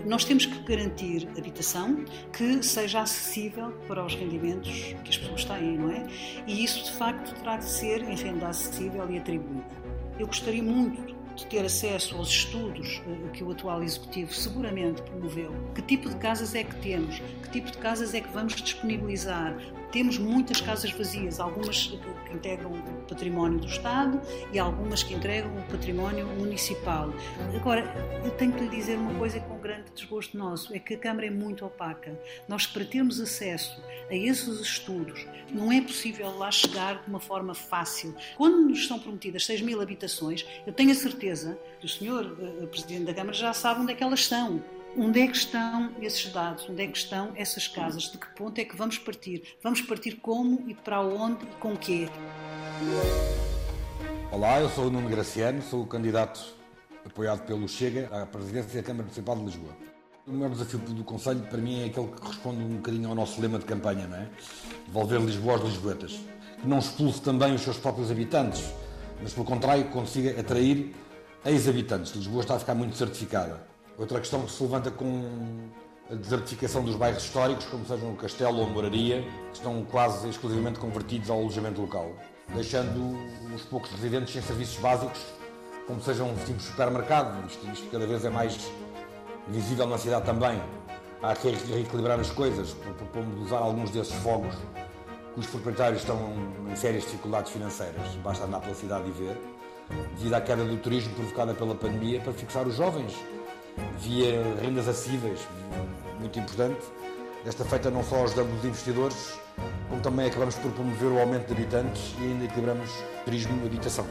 Nós 0.06 0.24
temos 0.24 0.46
que 0.46 0.62
garantir 0.62 1.28
habitação 1.36 2.06
que 2.32 2.62
seja 2.62 3.02
acessível 3.02 3.72
para 3.88 4.06
os 4.06 4.13
rendimentos 4.13 4.93
que 5.04 5.10
as 5.10 5.17
pessoas 5.17 5.46
têm, 5.46 5.80
não 5.80 5.89
é? 5.89 6.06
E 6.46 6.63
isso, 6.63 6.84
de 6.84 6.91
facto, 6.91 7.34
terá 7.39 7.58
de 7.58 7.65
ser 7.65 8.04
em 8.04 8.15
renda 8.15 8.50
acessível 8.50 9.10
e 9.10 9.17
atribuída. 9.17 9.65
Eu 10.19 10.28
gostaria 10.28 10.62
muito 10.62 11.15
de 11.36 11.48
ter 11.48 11.65
acesso 11.65 12.15
aos 12.15 12.30
estudos 12.30 13.02
eh, 13.08 13.30
que 13.34 13.43
o 13.43 13.50
atual 13.50 13.82
Executivo 13.82 14.32
seguramente 14.32 15.02
promoveu. 15.02 15.52
Que 15.74 15.82
tipo 15.82 16.08
de 16.08 16.17
casas 16.17 16.54
é 16.54 16.63
que 16.63 16.76
temos? 16.76 17.19
Que 17.41 17.50
tipo 17.50 17.72
de 17.72 17.80
casas 17.80 18.13
é 18.13 18.22
que 18.22 18.30
vamos 18.30 18.54
disponibilizar? 18.54 19.58
Temos 19.93 20.17
muitas 20.17 20.60
casas 20.60 20.91
vazias, 20.91 21.39
algumas 21.39 21.86
que 21.86 22.34
integram 22.34 22.71
o 22.71 23.08
património 23.08 23.60
do 23.60 23.67
Estado 23.67 24.19
e 24.51 24.58
algumas 24.58 25.03
que 25.03 25.13
entregam 25.13 25.56
o 25.56 25.62
património 25.71 26.25
municipal. 26.25 27.13
Agora, 27.56 27.86
eu 28.25 28.32
tenho 28.32 28.53
que 28.53 28.62
lhe 28.62 28.69
dizer 28.69 28.97
uma 28.97 29.13
coisa 29.13 29.39
com 29.39 29.60
grande 29.60 29.91
desgosto 29.93 30.36
nosso, 30.36 30.73
é 30.73 30.79
que 30.79 30.95
a 30.95 30.97
Câmara 30.97 31.27
é 31.27 31.29
muito 31.29 31.63
opaca. 31.63 32.19
Nós, 32.47 32.65
para 32.65 32.84
termos 32.84 33.21
acesso 33.21 33.79
a 34.10 34.15
esses 34.15 34.60
estudos, 34.60 35.27
não 35.51 35.71
é 35.71 35.79
possível 35.79 36.36
lá 36.39 36.49
chegar 36.49 37.03
de 37.03 37.10
uma 37.10 37.19
forma 37.19 37.53
fácil. 37.53 38.15
Quando 38.36 38.67
nos 38.67 38.88
são 38.88 38.97
prometidas 38.97 39.45
6 39.45 39.62
mil 39.62 39.79
habitações, 39.79 40.43
eu 40.65 40.73
tenho 40.73 40.89
a 40.89 40.95
certeza 40.95 41.56
que 41.79 41.86
o 41.86 41.89
senhor 41.89 42.36
eh, 42.41 42.65
Presidente 42.65 43.06
da 43.06 43.13
Câmara 43.13 43.38
já 43.38 43.53
sabe 43.53 43.82
onde 43.82 43.91
é 43.91 43.95
que 43.95 44.03
elas 44.03 44.21
estão. 44.21 44.60
Onde 44.95 45.21
é 45.21 45.27
que 45.27 45.36
estão 45.36 45.91
esses 45.99 46.32
dados? 46.32 46.69
Onde 46.69 46.84
é 46.84 46.88
que 46.88 46.95
estão 46.95 47.32
essas 47.36 47.67
casas? 47.67 48.12
De 48.12 48.17
que 48.19 48.27
ponto 48.36 48.60
é 48.60 48.63
que 48.63 48.75
vamos 48.75 48.99
partir? 48.99 49.41
Vamos 49.63 49.82
partir 49.82 50.17
como 50.17 50.63
e 50.67 50.75
para 50.75 51.01
onde 51.01 51.43
e 51.45 51.47
com 51.60 51.75
quê? 51.75 52.08
Olá, 54.32 54.62
eu 54.62 54.69
sou 54.69 54.86
o 54.86 54.89
Nuno 54.91 55.10
Graciano, 55.10 55.63
sou 55.63 55.82
o 55.82 55.88
candidato 55.88 56.39
apoiado 57.03 57.41
pelo 57.41 57.67
Chega 57.67 58.08
à 58.12 58.27
presidência 58.27 58.82
da 58.82 58.86
Câmara 58.86 59.03
Municipal 59.06 59.36
de 59.36 59.45
Lisboa. 59.45 59.75
O 60.27 60.32
maior 60.32 60.51
desafio 60.51 60.77
do 60.77 61.03
Conselho, 61.03 61.41
para 61.41 61.58
mim, 61.58 61.82
é 61.82 61.86
aquele 61.86 62.08
que 62.10 62.27
responde 62.27 62.63
um 62.63 62.75
bocadinho 62.75 63.10
ao 63.10 63.15
nosso 63.15 63.41
lema 63.41 63.58
de 63.58 63.65
campanha, 63.65 64.06
não 64.06 64.17
é? 64.17 64.29
Devolver 64.86 65.21
Lisboa 65.21 65.53
aos 65.53 65.63
lisboetas. 65.63 66.19
Que 66.62 66.67
não 66.67 66.77
expulse 66.77 67.19
também 67.19 67.56
os 67.56 67.62
seus 67.62 67.77
próprios 67.77 68.12
habitantes, 68.12 68.63
mas 69.23 69.34
pelo 69.34 69.45
contrário 69.45 69.86
consiga 69.86 70.39
atrair 70.39 70.93
ex-habitantes. 71.43 72.13
Lisboa 72.13 72.43
está 72.43 72.56
a 72.56 72.60
ficar 72.60 72.75
muito 72.75 72.95
certificada. 72.95 73.72
Outra 73.97 74.19
questão 74.19 74.41
que 74.41 74.51
se 74.51 74.63
levanta 74.63 74.89
com 74.89 75.69
a 76.10 76.15
desertificação 76.15 76.84
dos 76.84 76.95
bairros 76.95 77.23
históricos, 77.23 77.65
como 77.65 77.86
sejam 77.86 78.12
o 78.12 78.15
Castelo 78.15 78.58
ou 78.58 78.65
a 78.65 78.69
Moraria, 78.69 79.21
que 79.51 79.58
estão 79.58 79.86
quase 79.86 80.27
exclusivamente 80.27 80.79
convertidos 80.79 81.29
ao 81.29 81.38
alojamento 81.38 81.79
local, 81.79 82.12
deixando 82.56 83.15
os 83.53 83.62
poucos 83.63 83.91
residentes 83.91 84.34
sem 84.34 84.41
serviços 84.41 84.77
básicos, 84.77 85.21
como 85.86 86.01
sejam 86.01 86.32
um 86.32 86.38
simples 86.38 86.63
supermercado. 86.63 87.45
Isto, 87.47 87.67
isto 87.67 87.88
cada 87.91 88.08
vez 88.08 88.25
é 88.25 88.32
mais 88.32 88.58
visível 89.47 89.86
na 89.86 89.97
cidade 89.99 90.25
também. 90.25 90.60
Há 91.21 91.36
que 91.36 91.49
reequilibrar 91.49 92.19
as 92.19 92.32
coisas, 92.32 92.73
propomos 92.97 93.45
usar 93.45 93.60
alguns 93.60 93.91
desses 93.91 94.13
fogos 94.15 94.56
que 95.36 95.39
os 95.39 95.45
proprietários 95.47 96.01
estão 96.01 96.19
em 96.69 96.75
sérias 96.75 97.03
dificuldades 97.03 97.51
financeiras, 97.51 98.15
basta 98.23 98.45
andar 98.45 98.60
pela 98.60 98.75
cidade 98.75 99.08
e 99.08 99.12
ver, 99.12 99.38
devido 100.17 100.34
à 100.34 100.41
queda 100.41 100.65
do 100.65 100.77
turismo 100.77 101.13
provocada 101.13 101.53
pela 101.53 101.75
pandemia, 101.75 102.19
para 102.19 102.34
fixar 102.34 102.67
os 102.67 102.75
jovens 102.75 103.13
via 103.99 104.41
rendas 104.62 104.88
acessíveis, 104.88 105.39
muito 106.19 106.38
importante. 106.39 106.81
Desta 107.43 107.65
feita 107.65 107.91
não 107.91 108.03
só 108.03 108.23
ajudamos 108.23 108.59
os 108.59 108.65
investidores, 108.65 109.39
como 109.89 110.01
também 110.01 110.27
acabamos 110.27 110.55
por 110.55 110.71
promover 110.71 111.12
o 111.12 111.19
aumento 111.19 111.47
de 111.47 111.53
habitantes 111.53 112.15
e 112.19 112.23
ainda 112.23 112.45
equilibramos 112.45 112.89
turismo 113.25 113.62
e 113.63 113.67
habitação. 113.67 114.05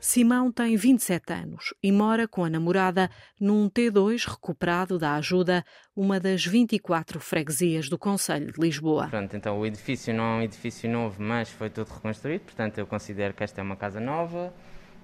Simão 0.00 0.50
tem 0.50 0.76
27 0.76 1.32
anos 1.32 1.74
e 1.82 1.92
mora 1.92 2.26
com 2.26 2.44
a 2.44 2.48
namorada 2.48 3.10
num 3.38 3.68
T2 3.68 4.26
recuperado 4.26 4.98
da 4.98 5.16
ajuda, 5.16 5.64
uma 5.94 6.18
das 6.20 6.46
24 6.46 7.20
freguesias 7.20 7.88
do 7.88 7.98
Conselho 7.98 8.52
de 8.52 8.60
Lisboa. 8.60 9.08
Pronto, 9.08 9.36
então 9.36 9.58
o 9.58 9.66
edifício 9.66 10.14
não 10.14 10.24
é 10.24 10.36
um 10.36 10.42
edifício 10.42 10.88
novo, 10.88 11.22
mas 11.22 11.50
foi 11.50 11.68
tudo 11.68 11.92
reconstruído, 11.92 12.44
portanto 12.44 12.78
eu 12.78 12.86
considero 12.86 13.34
que 13.34 13.44
esta 13.44 13.60
é 13.60 13.62
uma 13.62 13.76
casa 13.76 14.00
nova. 14.00 14.50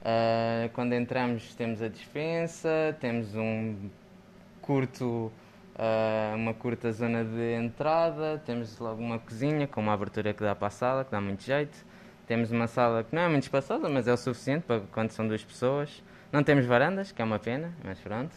Uh, 0.05 0.69
quando 0.75 0.93
entramos 0.93 1.55
temos 1.55 1.81
a 1.81 1.89
dispensa, 1.89 2.95
temos 3.01 3.35
um 3.35 3.89
curto, 4.61 5.33
uh, 5.77 6.37
uma 6.37 6.53
curta 6.53 6.93
zona 6.93 7.25
de 7.25 7.55
entrada, 7.55 8.43
temos 8.45 8.79
logo 8.79 9.01
uma 9.01 9.19
cozinha 9.19 9.67
com 9.67 9.81
uma 9.81 9.95
abertura 9.95 10.35
que 10.35 10.43
dá 10.43 10.55
para 10.55 10.67
a 10.67 10.71
sala, 10.71 11.05
que 11.07 11.11
dá 11.11 11.23
muito 11.23 11.43
jeito. 11.43 11.75
Temos 12.27 12.51
uma 12.51 12.67
sala 12.67 13.03
que 13.03 13.15
não 13.15 13.23
é 13.23 13.29
muito 13.29 13.45
espaçosa, 13.45 13.89
mas 13.89 14.07
é 14.07 14.13
o 14.13 14.17
suficiente 14.17 14.65
para 14.65 14.81
quando 14.93 15.11
são 15.11 15.27
duas 15.27 15.43
pessoas. 15.43 16.03
Não 16.31 16.43
temos 16.43 16.67
varandas, 16.67 17.11
que 17.11 17.23
é 17.23 17.25
uma 17.25 17.39
pena, 17.39 17.73
mas 17.83 17.99
pronto. 17.99 18.35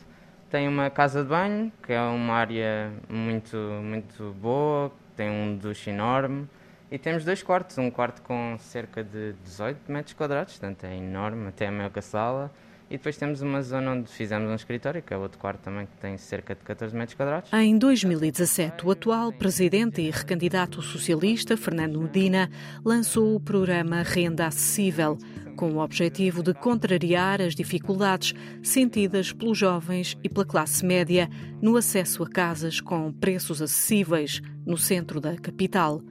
Tem 0.50 0.70
uma 0.70 0.90
casa 0.90 1.22
de 1.22 1.30
banho, 1.30 1.72
que 1.84 1.92
é 1.92 2.02
uma 2.02 2.34
área 2.34 2.94
muito, 3.10 3.58
muito 3.58 4.34
boa, 4.40 4.90
tem 5.18 5.30
um 5.30 5.58
duche 5.58 5.90
enorme. 5.90 6.48
E 6.90 6.98
temos 6.98 7.26
dois 7.26 7.44
quartos, 7.44 7.78
um 7.78 7.92
quarto 7.92 8.22
com 8.22 8.56
cerca 8.60 9.04
de 9.04 9.34
18 9.44 9.92
metros 9.92 10.14
quadrados, 10.14 10.54
portanto 10.54 10.86
é 10.86 10.96
enorme, 10.96 11.48
até 11.50 11.70
maior 11.70 11.90
que 11.90 12.00
a 12.00 12.02
sala. 12.02 12.52
E 12.90 12.96
depois 12.96 13.18
temos 13.18 13.42
uma 13.42 13.62
zona 13.62 13.92
onde 13.92 14.10
fizemos 14.10 14.50
um 14.50 14.56
escritório, 14.56 15.02
que 15.02 15.14
é 15.14 15.18
outro 15.18 15.38
quarto 15.38 15.60
também, 15.60 15.86
que 15.86 15.98
tem 15.98 16.18
cerca 16.18 16.56
de 16.56 16.62
14 16.62 16.96
metros 16.96 17.18
quadrados. 17.18 17.52
Em 17.52 17.78
2017, 17.78 18.86
o 18.86 18.92
atual 18.92 19.34
presidente 19.34 20.02
e 20.02 20.10
recandidato 20.10 20.82
socialista, 20.82 21.58
Fernando 21.58 22.00
Medina, 22.00 22.50
lançou 22.86 23.36
o 23.36 23.42
programa 23.42 24.02
Renda 24.04 24.48
Acessível, 24.48 25.18
com 25.58 25.72
o 25.74 25.80
objetivo 25.80 26.42
de 26.42 26.54
contrariar 26.54 27.42
as 27.42 27.54
dificuldades 27.54 28.34
sentidas 28.64 29.34
pelos 29.34 29.58
jovens 29.58 30.16
e 30.24 30.30
pela 30.30 30.46
classe 30.46 30.86
média 30.86 31.30
no 31.62 31.76
acesso 31.76 32.24
a 32.24 32.30
casas 32.30 32.80
com 32.80 33.12
preços 33.12 33.62
acessíveis 33.62 34.40
no 34.66 34.78
centro 34.78 35.20
da 35.20 35.36
capital. 35.36 36.02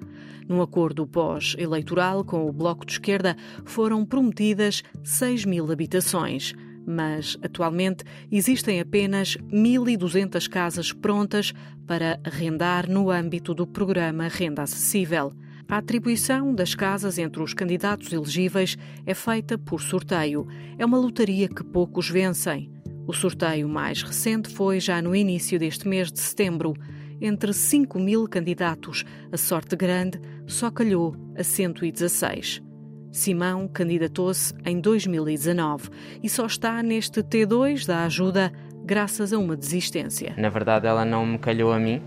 Num 0.48 0.62
acordo 0.62 1.06
pós-eleitoral 1.06 2.24
com 2.24 2.48
o 2.48 2.52
Bloco 2.52 2.86
de 2.86 2.92
Esquerda, 2.92 3.36
foram 3.64 4.04
prometidas 4.04 4.82
6 5.02 5.44
mil 5.44 5.70
habitações 5.70 6.54
mas 6.86 7.36
atualmente 7.42 8.04
existem 8.30 8.78
apenas 8.78 9.36
1.200 9.52 10.48
casas 10.48 10.92
prontas 10.92 11.52
para 11.84 12.20
arrendar 12.22 12.88
no 12.88 13.10
âmbito 13.10 13.52
do 13.52 13.66
programa 13.66 14.28
Renda 14.28 14.62
Acessível. 14.62 15.32
A 15.68 15.78
atribuição 15.78 16.54
das 16.54 16.76
casas 16.76 17.18
entre 17.18 17.42
os 17.42 17.52
candidatos 17.52 18.12
elegíveis 18.12 18.78
é 19.04 19.14
feita 19.14 19.58
por 19.58 19.80
sorteio. 19.80 20.46
É 20.78 20.86
uma 20.86 20.96
lotaria 20.96 21.48
que 21.48 21.64
poucos 21.64 22.08
vencem. 22.08 22.70
O 23.04 23.12
sorteio 23.12 23.68
mais 23.68 24.00
recente 24.02 24.48
foi 24.48 24.78
já 24.78 25.02
no 25.02 25.14
início 25.14 25.58
deste 25.58 25.88
mês 25.88 26.12
de 26.12 26.20
setembro. 26.20 26.74
Entre 27.20 27.52
5 27.52 27.98
mil 27.98 28.28
candidatos, 28.28 29.04
a 29.32 29.36
sorte 29.36 29.74
grande 29.74 30.20
só 30.46 30.70
calhou 30.70 31.14
a 31.36 31.42
116. 31.42 32.62
Simão 33.10 33.66
candidatou-se 33.66 34.54
em 34.64 34.80
2019 34.80 35.88
e 36.22 36.28
só 36.28 36.46
está 36.46 36.82
neste 36.82 37.22
T2 37.22 37.86
da 37.86 38.04
ajuda 38.04 38.52
graças 38.84 39.32
a 39.32 39.38
uma 39.38 39.56
desistência. 39.56 40.34
Na 40.36 40.48
verdade, 40.48 40.86
ela 40.86 41.04
não 41.04 41.24
me 41.24 41.38
calhou 41.38 41.72
a 41.72 41.78
mim 41.78 42.02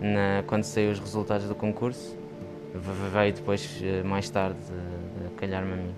na, 0.00 0.42
quando 0.46 0.64
saiu 0.64 0.90
os 0.90 0.98
resultados 0.98 1.46
do 1.46 1.54
concurso. 1.54 2.16
Veio 3.12 3.32
depois, 3.32 3.80
eh, 3.82 4.02
mais 4.02 4.28
tarde, 4.30 4.58
calhar-me 5.36 5.72
a 5.72 5.76
mim. 5.76 5.94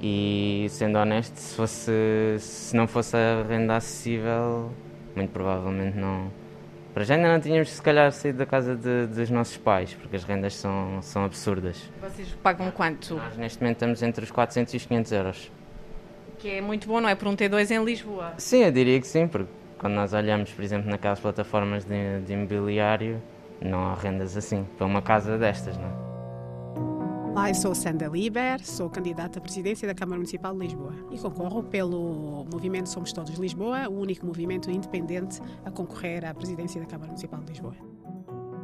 E 0.00 0.66
sendo 0.68 0.98
honesto, 0.98 1.36
se, 1.36 1.54
fosse, 1.54 2.36
se 2.38 2.76
não 2.76 2.86
fosse 2.86 3.16
a 3.16 3.44
renda 3.48 3.76
acessível, 3.76 4.70
muito 5.14 5.30
provavelmente 5.30 5.96
não, 5.96 6.30
para 6.92 7.04
já 7.04 7.14
ainda 7.14 7.32
não 7.32 7.40
tínhamos, 7.40 7.70
se 7.70 7.80
calhar, 7.80 8.12
saído 8.12 8.38
da 8.38 8.46
casa 8.46 8.76
de, 8.76 9.06
dos 9.06 9.30
nossos 9.30 9.56
pais, 9.56 9.94
porque 9.94 10.14
as 10.14 10.24
rendas 10.24 10.54
são, 10.54 11.00
são 11.00 11.24
absurdas. 11.24 11.90
Vocês 12.00 12.28
pagam 12.42 12.70
quanto? 12.70 13.14
Nós, 13.16 13.36
neste 13.36 13.60
momento, 13.60 13.76
estamos 13.76 14.02
entre 14.02 14.24
os 14.24 14.30
400 14.30 14.74
e 14.74 14.76
os 14.76 14.86
500 14.86 15.12
euros. 15.12 15.52
Que 16.38 16.50
é 16.50 16.60
muito 16.60 16.86
bom, 16.86 17.00
não 17.00 17.08
é? 17.08 17.14
Por 17.14 17.28
um 17.28 17.36
T2 17.36 17.70
em 17.70 17.84
Lisboa. 17.84 18.34
Sim, 18.36 18.64
eu 18.64 18.72
diria 18.72 19.00
que 19.00 19.06
sim, 19.06 19.26
porque 19.26 19.50
quando 19.78 19.94
nós 19.94 20.12
olhamos, 20.12 20.50
por 20.52 20.62
exemplo, 20.62 20.90
naquelas 20.90 21.18
plataformas 21.18 21.84
de, 21.84 22.20
de 22.20 22.32
imobiliário, 22.32 23.22
não 23.60 23.86
há 23.86 23.94
rendas 23.94 24.36
assim, 24.36 24.66
para 24.76 24.86
uma 24.86 25.00
casa 25.00 25.38
destas, 25.38 25.78
não 25.78 25.86
é? 25.86 26.11
Olá, 27.32 27.48
eu 27.48 27.54
sou 27.54 27.74
Sandra 27.74 28.08
Liber, 28.08 28.62
sou 28.62 28.90
candidata 28.90 29.38
à 29.38 29.42
presidência 29.42 29.88
da 29.88 29.94
Câmara 29.94 30.18
Municipal 30.18 30.52
de 30.52 30.60
Lisboa 30.66 30.92
e 31.10 31.18
concorro 31.18 31.62
pelo 31.62 32.44
movimento 32.52 32.90
Somos 32.90 33.10
Todos 33.10 33.38
Lisboa, 33.38 33.88
o 33.88 33.98
único 33.98 34.26
movimento 34.26 34.70
independente 34.70 35.40
a 35.64 35.70
concorrer 35.70 36.26
à 36.26 36.34
presidência 36.34 36.78
da 36.78 36.86
Câmara 36.86 37.08
Municipal 37.08 37.40
de 37.40 37.46
Lisboa. 37.52 37.74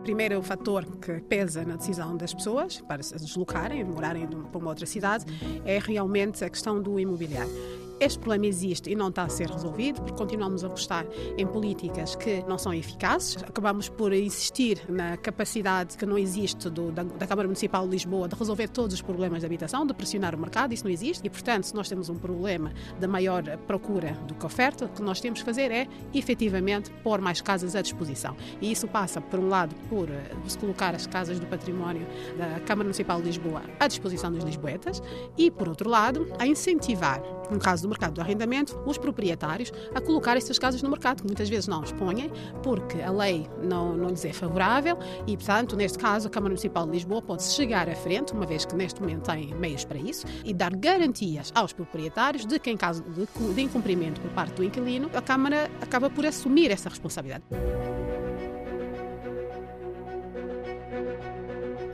Primeiro, 0.03 0.43
fator 0.43 0.85
que 0.99 1.19
pesa 1.23 1.65
na 1.65 1.77
decisão 1.77 2.15
das 2.15 2.35
pessoas 2.35 2.79
para 2.83 3.03
se 3.03 3.17
deslocarem, 3.17 3.83
morarem 3.85 4.27
para 4.27 4.59
uma 4.59 4.69
outra 4.69 4.85
cidade, 4.85 5.25
é 5.65 5.79
realmente 5.79 6.45
a 6.45 6.51
questão 6.51 6.83
do 6.83 7.01
imobiliário. 7.01 7.88
Este 8.01 8.21
problema 8.21 8.47
existe 8.47 8.91
e 8.91 8.95
não 8.95 9.09
está 9.09 9.25
a 9.25 9.29
ser 9.29 9.51
resolvido 9.51 10.01
porque 10.03 10.17
continuamos 10.17 10.63
a 10.63 10.69
apostar 10.69 11.05
em 11.37 11.45
políticas 11.45 12.15
que 12.15 12.45
não 12.47 12.57
são 12.57 12.73
eficazes. 12.73 13.43
Acabamos 13.43 13.89
por 13.89 14.13
insistir 14.13 14.81
na 14.89 15.17
capacidade 15.17 15.97
que 15.97 16.07
não 16.07 16.17
existe 16.17 16.71
do, 16.71 16.93
da, 16.93 17.03
da, 17.03 17.27
Câmara 17.27 17.49
Municipal 17.49 17.85
de 17.87 17.91
Lisboa 17.91 18.29
de 18.29 18.37
resolver 18.37 18.69
todos 18.69 18.95
os 18.95 19.03
problemas 19.03 19.41
de 19.41 19.47
habitação, 19.47 19.85
de 19.85 19.93
pressionar 19.95 20.33
o 20.33 20.39
mercado. 20.39 20.73
Isso 20.73 20.85
não 20.85 20.93
existe. 20.93 21.27
E, 21.27 21.31
portanto, 21.31 21.65
se 21.65 21.75
nós 21.75 21.89
temos 21.89 22.09
um 22.09 22.15
problema 22.15 22.73
da 23.01 23.09
maior 23.09 23.43
procura 23.67 24.13
do 24.29 24.35
que 24.35 24.47
oferta, 24.47 24.85
o 24.85 24.89
que 24.89 25.03
nós 25.03 25.21
temos 25.21 25.41
que 25.41 25.45
fazer 25.45 25.73
é, 25.73 25.89
efetivamente, 26.15 26.93
pôr 27.03 27.21
mais 27.21 27.41
casas 27.41 27.75
à 27.75 27.83
disposição. 27.83 28.37
E 28.61 28.71
isso 28.71 28.87
passa, 28.87 29.21
por 29.21 29.41
um 29.41 29.49
lado, 29.49 29.75
por 29.89 30.09
eh, 30.09 30.31
se 30.47 30.57
colocar 30.57 30.95
as 30.95 31.05
casas 31.05 31.41
do 31.41 31.47
património 31.47 32.07
da 32.37 32.61
Câmara 32.61 32.85
Municipal 32.85 33.21
de 33.21 33.27
Lisboa 33.27 33.63
à 33.81 33.89
disposição 33.89 34.31
dos 34.31 34.45
lisboetas 34.45 35.03
e, 35.37 35.51
por 35.51 35.69
outro 35.69 35.91
lado, 35.91 36.33
a 36.39 36.47
incentivar, 36.47 37.21
no 37.51 37.59
caso 37.59 37.88
do 37.89 37.89
do 37.89 37.91
mercado 37.91 38.15
do 38.15 38.21
arrendamento 38.21 38.79
os 38.87 38.99
proprietários 38.99 39.73
a 39.95 40.01
colocar 40.01 40.37
estas 40.37 40.59
casas 40.59 40.83
no 40.83 40.91
mercado, 40.91 41.23
que 41.23 41.27
muitas 41.27 41.49
vezes 41.49 41.67
não 41.67 41.83
expõem, 41.83 42.31
porque 42.63 43.01
a 43.01 43.11
lei 43.11 43.49
não, 43.63 43.97
não 43.97 44.11
lhes 44.11 44.25
é 44.25 44.33
favorável 44.33 44.99
e, 45.27 45.37
portanto, 45.37 45.75
neste 45.75 45.99
caso, 45.99 46.29
a 46.29 46.31
Câmara 46.31 46.51
Municipal 46.51 46.85
de 46.85 46.93
Lisboa 46.93 47.23
pode 47.23 47.43
chegar 47.45 47.89
à 47.89 47.97
frente, 47.97 48.33
uma 48.33 48.47
vez 48.47 48.65
que 48.65 48.75
neste 48.75 49.01
momento 49.01 49.23
tem 49.31 49.55
meios 49.55 49.85
para 49.85 49.99
isso, 49.99 50.27
e 50.45 50.53
dar 50.53 50.75
garantias 50.77 51.51
aos 51.55 51.73
proprietários 51.73 52.45
de 52.45 52.59
que, 52.59 52.71
em 52.71 52.77
caso 52.77 53.03
de, 53.03 53.27
de 53.55 53.63
incumprimento 53.63 54.21
por 54.21 54.31
parte 54.33 54.55
do 54.55 54.65
inquilino, 54.65 55.11
a 55.15 55.23
Câmara 55.23 55.71
acaba 55.81 56.11
por 56.11 56.27
assumir 56.27 56.71
essa 56.71 56.89
responsabilidade. 56.89 57.45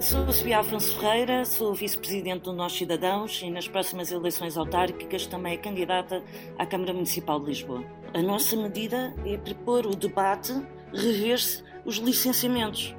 Sou 0.05 0.31
Sofia 0.31 0.59
Afonso 0.59 0.99
Ferreira, 0.99 1.47
sou 1.47 1.73
vice-presidente 1.73 2.43
do 2.43 2.53
Nós 2.53 2.75
Cidadãos 2.75 3.41
e 3.43 3.49
nas 3.51 3.67
próximas 3.67 4.13
eleições 4.13 4.55
autárquicas 4.55 5.27
também 5.27 5.55
é 5.55 5.57
candidata 5.57 6.23
à 6.59 6.67
Câmara 6.67 6.93
Municipal 6.93 7.41
de 7.41 7.47
Lisboa. 7.47 7.83
A 8.13 8.21
nossa 8.21 8.55
medida 8.55 9.15
é 9.25 9.39
propor 9.39 9.87
o 9.87 9.97
debate, 9.97 10.53
rever-se 10.93 11.65
os 11.87 11.97
licenciamentos. 11.97 12.95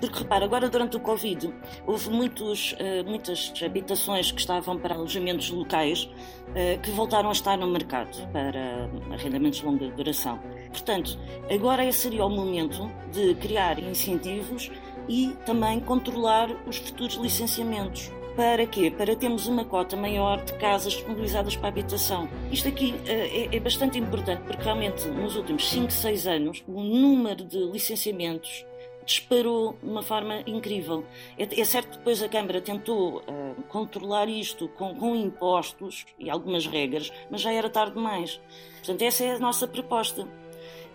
Porque 0.00 0.20
repara, 0.20 0.46
agora 0.46 0.70
durante 0.70 0.96
o 0.96 1.00
Covid 1.00 1.52
houve 1.86 2.08
muitos, 2.08 2.72
uh, 2.72 3.04
muitas 3.04 3.52
habitações 3.62 4.32
que 4.32 4.40
estavam 4.40 4.78
para 4.78 4.94
alojamentos 4.94 5.50
locais 5.50 6.04
uh, 6.04 6.80
que 6.80 6.90
voltaram 6.90 7.28
a 7.28 7.32
estar 7.32 7.58
no 7.58 7.66
mercado 7.66 8.26
para 8.32 8.88
arrendamentos 9.12 9.58
de 9.58 9.66
longa 9.66 9.90
duração. 9.90 10.40
Portanto, 10.70 11.18
agora 11.50 11.90
seria 11.92 12.24
o 12.24 12.30
momento 12.30 12.90
de 13.12 13.34
criar 13.34 13.78
incentivos 13.78 14.70
e 15.08 15.36
também 15.44 15.80
controlar 15.80 16.50
os 16.66 16.78
futuros 16.78 17.16
licenciamentos. 17.16 18.10
Para 18.36 18.66
quê? 18.66 18.90
Para 18.90 19.16
termos 19.16 19.46
uma 19.46 19.64
cota 19.64 19.96
maior 19.96 20.44
de 20.44 20.52
casas 20.54 20.92
disponibilizadas 20.92 21.56
para 21.56 21.68
habitação. 21.68 22.28
Isto 22.52 22.68
aqui 22.68 22.92
uh, 22.92 23.02
é, 23.08 23.56
é, 23.56 23.60
bastante 23.60 23.98
importante 23.98 24.42
porque 24.42 24.62
realmente 24.62 25.08
nos 25.08 25.36
últimos 25.36 25.66
5, 25.70 25.90
6 25.90 26.26
anos 26.26 26.64
o 26.68 26.82
número 26.82 27.42
de 27.44 27.58
licenciamentos 27.70 28.66
disparou 29.06 29.78
de 29.82 29.88
uma 29.88 30.02
forma 30.02 30.42
incrível. 30.46 31.04
É, 31.38 31.44
é, 31.44 31.64
certo 31.64 31.92
que 31.92 31.98
depois 31.98 32.22
a 32.22 32.28
Câmara 32.28 32.60
tentou 32.60 33.20
uh, 33.20 33.62
controlar 33.68 34.28
isto 34.28 34.68
com, 34.68 34.94
com, 34.96 35.14
impostos 35.14 36.04
e 36.18 36.28
algumas 36.28 36.66
regras, 36.66 37.10
mas 37.30 37.40
já 37.40 37.52
era 37.52 37.70
tarde 37.70 37.94
demais. 37.94 38.40
Portanto, 38.78 39.02
essa 39.02 39.24
é 39.24 39.32
a 39.36 39.38
nossa 39.38 39.66
proposta. 39.66 40.28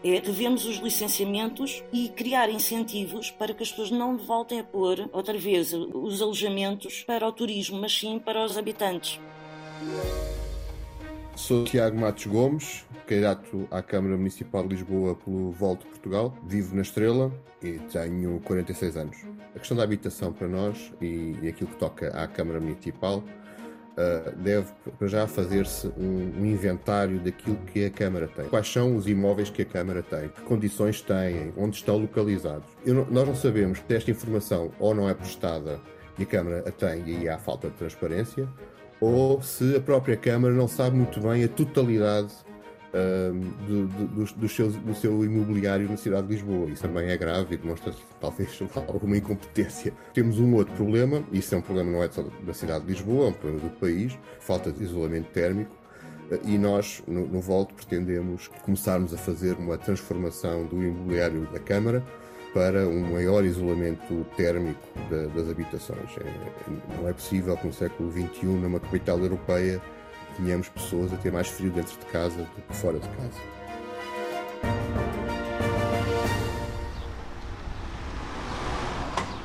É 0.03 0.19
revemos 0.19 0.65
os 0.65 0.77
licenciamentos 0.77 1.83
e 1.93 2.09
criar 2.09 2.49
incentivos 2.49 3.29
para 3.29 3.53
que 3.53 3.61
as 3.61 3.69
pessoas 3.69 3.91
não 3.91 4.17
voltem 4.17 4.59
a 4.59 4.63
pôr 4.63 5.07
outra 5.13 5.37
vez 5.37 5.73
os 5.73 6.21
alojamentos 6.21 7.03
para 7.03 7.27
o 7.27 7.31
turismo, 7.31 7.79
mas 7.79 7.99
sim 7.99 8.17
para 8.17 8.43
os 8.43 8.57
habitantes. 8.57 9.19
Sou 11.35 11.63
Tiago 11.65 11.99
Matos 11.99 12.25
Gomes, 12.25 12.83
candidato 13.05 13.67
à 13.69 13.81
Câmara 13.83 14.17
Municipal 14.17 14.63
de 14.63 14.75
Lisboa 14.75 15.15
pelo 15.15 15.51
Volto 15.51 15.85
Portugal. 15.85 16.35
Vivo 16.45 16.75
na 16.75 16.81
Estrela 16.81 17.31
e 17.61 17.73
tenho 17.91 18.39
46 18.41 18.97
anos. 18.97 19.17
A 19.55 19.59
questão 19.59 19.77
da 19.77 19.83
habitação 19.83 20.33
para 20.33 20.47
nós 20.47 20.91
e, 20.99 21.35
e 21.41 21.47
aquilo 21.47 21.69
que 21.69 21.77
toca 21.77 22.09
à 22.09 22.27
Câmara 22.27 22.59
Municipal 22.59 23.23
uh, 23.97 24.35
deve 24.37 24.67
já 25.01 25.27
fazer-se 25.27 25.87
um, 25.97 26.33
um, 26.39 26.45
inventário 26.45 27.19
daquilo 27.19 27.57
que 27.57 27.85
a 27.85 27.89
Câmara 27.89 28.27
tem. 28.27 28.45
Quais 28.45 28.71
são 28.71 28.95
os 28.95 29.07
imóveis 29.07 29.49
que 29.49 29.61
a 29.61 29.65
Câmara 29.65 30.03
tem? 30.03 30.29
Que 30.29 30.41
condições 30.41 31.01
têm? 31.01 31.53
Onde 31.57 31.77
estão 31.77 31.97
localizados? 31.97 32.67
Nós 32.85 33.27
não 33.27 33.35
sabemos 33.35 33.79
se 33.79 33.95
esta 33.95 34.11
informação 34.11 34.71
ou 34.79 34.93
não 34.93 35.09
é 35.09 35.13
prestada 35.13 35.79
e 36.17 36.23
a 36.23 36.25
Câmara 36.25 36.63
a 36.67 36.71
tem 36.71 37.03
e 37.05 37.17
aí 37.17 37.29
há 37.29 37.37
falta 37.37 37.69
de 37.69 37.75
transparência, 37.75 38.47
ou 38.99 39.41
se 39.41 39.75
a 39.75 39.79
própria 39.79 40.15
Câmara 40.15 40.53
não 40.53 40.67
sabe 40.67 40.95
muito 40.95 41.19
bem 41.19 41.43
a 41.43 41.47
totalidade 41.47 42.33
do, 43.67 43.87
do, 43.87 44.25
do, 44.35 44.49
seu, 44.49 44.69
do 44.69 44.93
seu 44.93 45.23
imobiliário 45.23 45.89
na 45.89 45.97
cidade 45.97 46.27
de 46.27 46.33
Lisboa. 46.33 46.69
Isso 46.69 46.81
também 46.81 47.09
é 47.09 47.17
grave 47.17 47.55
e 47.55 47.57
demonstra 47.57 47.93
talvez 48.19 48.59
alguma 48.87 49.17
incompetência. 49.17 49.93
Temos 50.13 50.39
um 50.39 50.53
outro 50.55 50.73
problema, 50.75 51.23
e 51.31 51.39
isso 51.39 51.55
é 51.55 51.57
um 51.57 51.61
problema 51.61 51.91
não 51.91 52.03
é 52.03 52.09
só 52.09 52.23
da 52.23 52.53
cidade 52.53 52.85
de 52.85 52.91
Lisboa, 52.91 53.27
é 53.27 53.29
um 53.29 53.33
problema 53.33 53.69
do 53.69 53.79
país, 53.79 54.17
falta 54.39 54.71
de 54.71 54.83
isolamento 54.83 55.29
térmico. 55.31 55.75
E 56.45 56.57
nós, 56.57 57.03
no, 57.07 57.27
no 57.27 57.41
Volto, 57.41 57.73
pretendemos 57.73 58.47
começarmos 58.63 59.13
a 59.13 59.17
fazer 59.17 59.57
uma 59.57 59.77
transformação 59.77 60.65
do 60.65 60.81
imobiliário 60.81 61.45
da 61.51 61.59
Câmara 61.59 62.01
para 62.53 62.87
um 62.87 63.11
maior 63.11 63.43
isolamento 63.43 64.25
térmico 64.37 64.79
da, 65.09 65.27
das 65.27 65.49
habitações. 65.49 66.09
É, 66.17 66.97
não 66.97 67.07
é 67.07 67.13
possível 67.13 67.55
que 67.57 67.67
no 67.67 67.73
século 67.73 68.11
XXI, 68.11 68.45
numa 68.45 68.79
capital 68.79 69.19
europeia, 69.19 69.81
tínhamos 70.35 70.69
pessoas 70.69 71.13
a 71.13 71.17
ter 71.17 71.31
mais 71.31 71.47
frio 71.47 71.71
dentro 71.71 71.97
de 71.99 72.05
casa 72.07 72.37
do 72.37 72.61
que 72.61 72.75
fora 72.75 72.99
de 72.99 73.07
casa. 73.09 73.61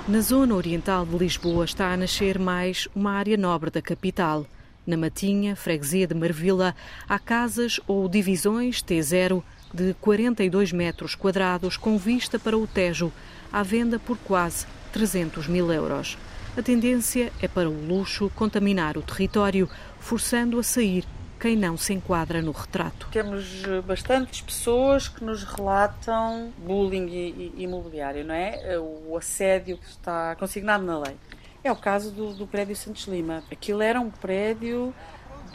Na 0.09 0.21
zona 0.21 0.55
oriental 0.55 1.05
de 1.05 1.19
Lisboa 1.19 1.65
está 1.65 1.93
a 1.93 1.97
nascer 1.97 2.39
mais 2.39 2.87
uma 2.95 3.11
área 3.11 3.37
nobre 3.37 3.71
da 3.71 3.83
capital. 3.83 4.47
Na 4.87 4.97
Matinha, 4.97 5.57
freguesia 5.57 6.07
de 6.07 6.15
Marvila, 6.15 6.77
há 7.09 7.19
casas 7.19 7.81
ou 7.89 8.09
divisões 8.09 8.81
T0 8.81 9.43
de 9.75 9.95
42 10.01 10.71
metros 10.71 11.17
quadrados 11.17 11.77
com 11.77 11.99
vista 11.99 12.39
para 12.39 12.57
o 12.57 12.69
Tejo, 12.69 13.13
à 13.53 13.65
venda 13.65 13.99
por 13.99 14.17
quase 14.19 14.65
300 14.93 15.49
mil 15.49 15.73
euros. 15.73 16.17
A 16.57 16.63
tendência 16.63 17.33
é 17.43 17.49
para 17.49 17.69
o 17.69 17.87
luxo 17.87 18.31
contaminar 18.35 18.97
o 18.97 19.03
território, 19.03 19.69
forçando 20.07 20.57
a 20.61 20.63
sair 20.63 21.05
quem 21.41 21.57
não 21.57 21.77
se 21.77 21.93
enquadra 21.93 22.41
no 22.41 22.53
retrato. 22.53 23.09
Temos 23.11 23.65
eh, 23.65 23.81
bastantes 23.81 24.41
pessoas 24.41 25.09
que 25.09 25.25
nos 25.25 25.43
relatam 25.43 26.53
bullying 26.59 27.53
imobiliário, 27.57 28.25
não 28.25 28.33
é? 28.33 28.75
Eh, 28.75 28.79
o 28.79 29.17
assédio 29.17 29.77
que 29.79 29.87
está 29.87 30.37
consignado 30.37 30.85
na 30.85 30.97
lei. 31.01 31.17
É 31.65 31.73
o 31.73 31.77
caso 31.77 32.13
do, 32.13 32.33
do 32.33 32.47
prédio 32.47 32.77
Santos 32.77 33.09
Lima. 33.09 33.43
Aquilo 33.51 33.83
era 33.83 34.01
um 34.01 34.09
prédio 34.09 34.95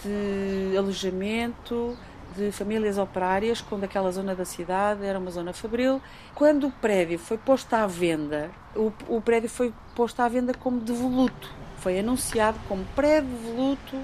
de 0.03 0.77
alojamento 0.77 1.97
de 2.35 2.51
famílias 2.51 2.97
operárias, 2.97 3.61
quando 3.61 3.85
aquela 3.85 4.11
zona 4.11 4.35
da 4.35 4.43
cidade 4.43 5.05
era 5.05 5.17
uma 5.17 5.31
zona 5.31 5.53
fabril. 5.53 6.01
Quando 6.35 6.67
o 6.67 6.71
prédio 6.71 7.17
foi 7.17 7.37
posto 7.37 7.73
à 7.73 7.87
venda, 7.87 8.51
o, 8.75 8.91
o 9.07 9.21
prédio 9.21 9.49
foi 9.49 9.73
posto 9.95 10.19
à 10.19 10.27
venda 10.27 10.53
como 10.53 10.81
devoluto. 10.81 11.49
Foi 11.77 11.97
anunciado 11.97 12.59
como 12.67 12.83
pré-devoluto, 12.93 13.97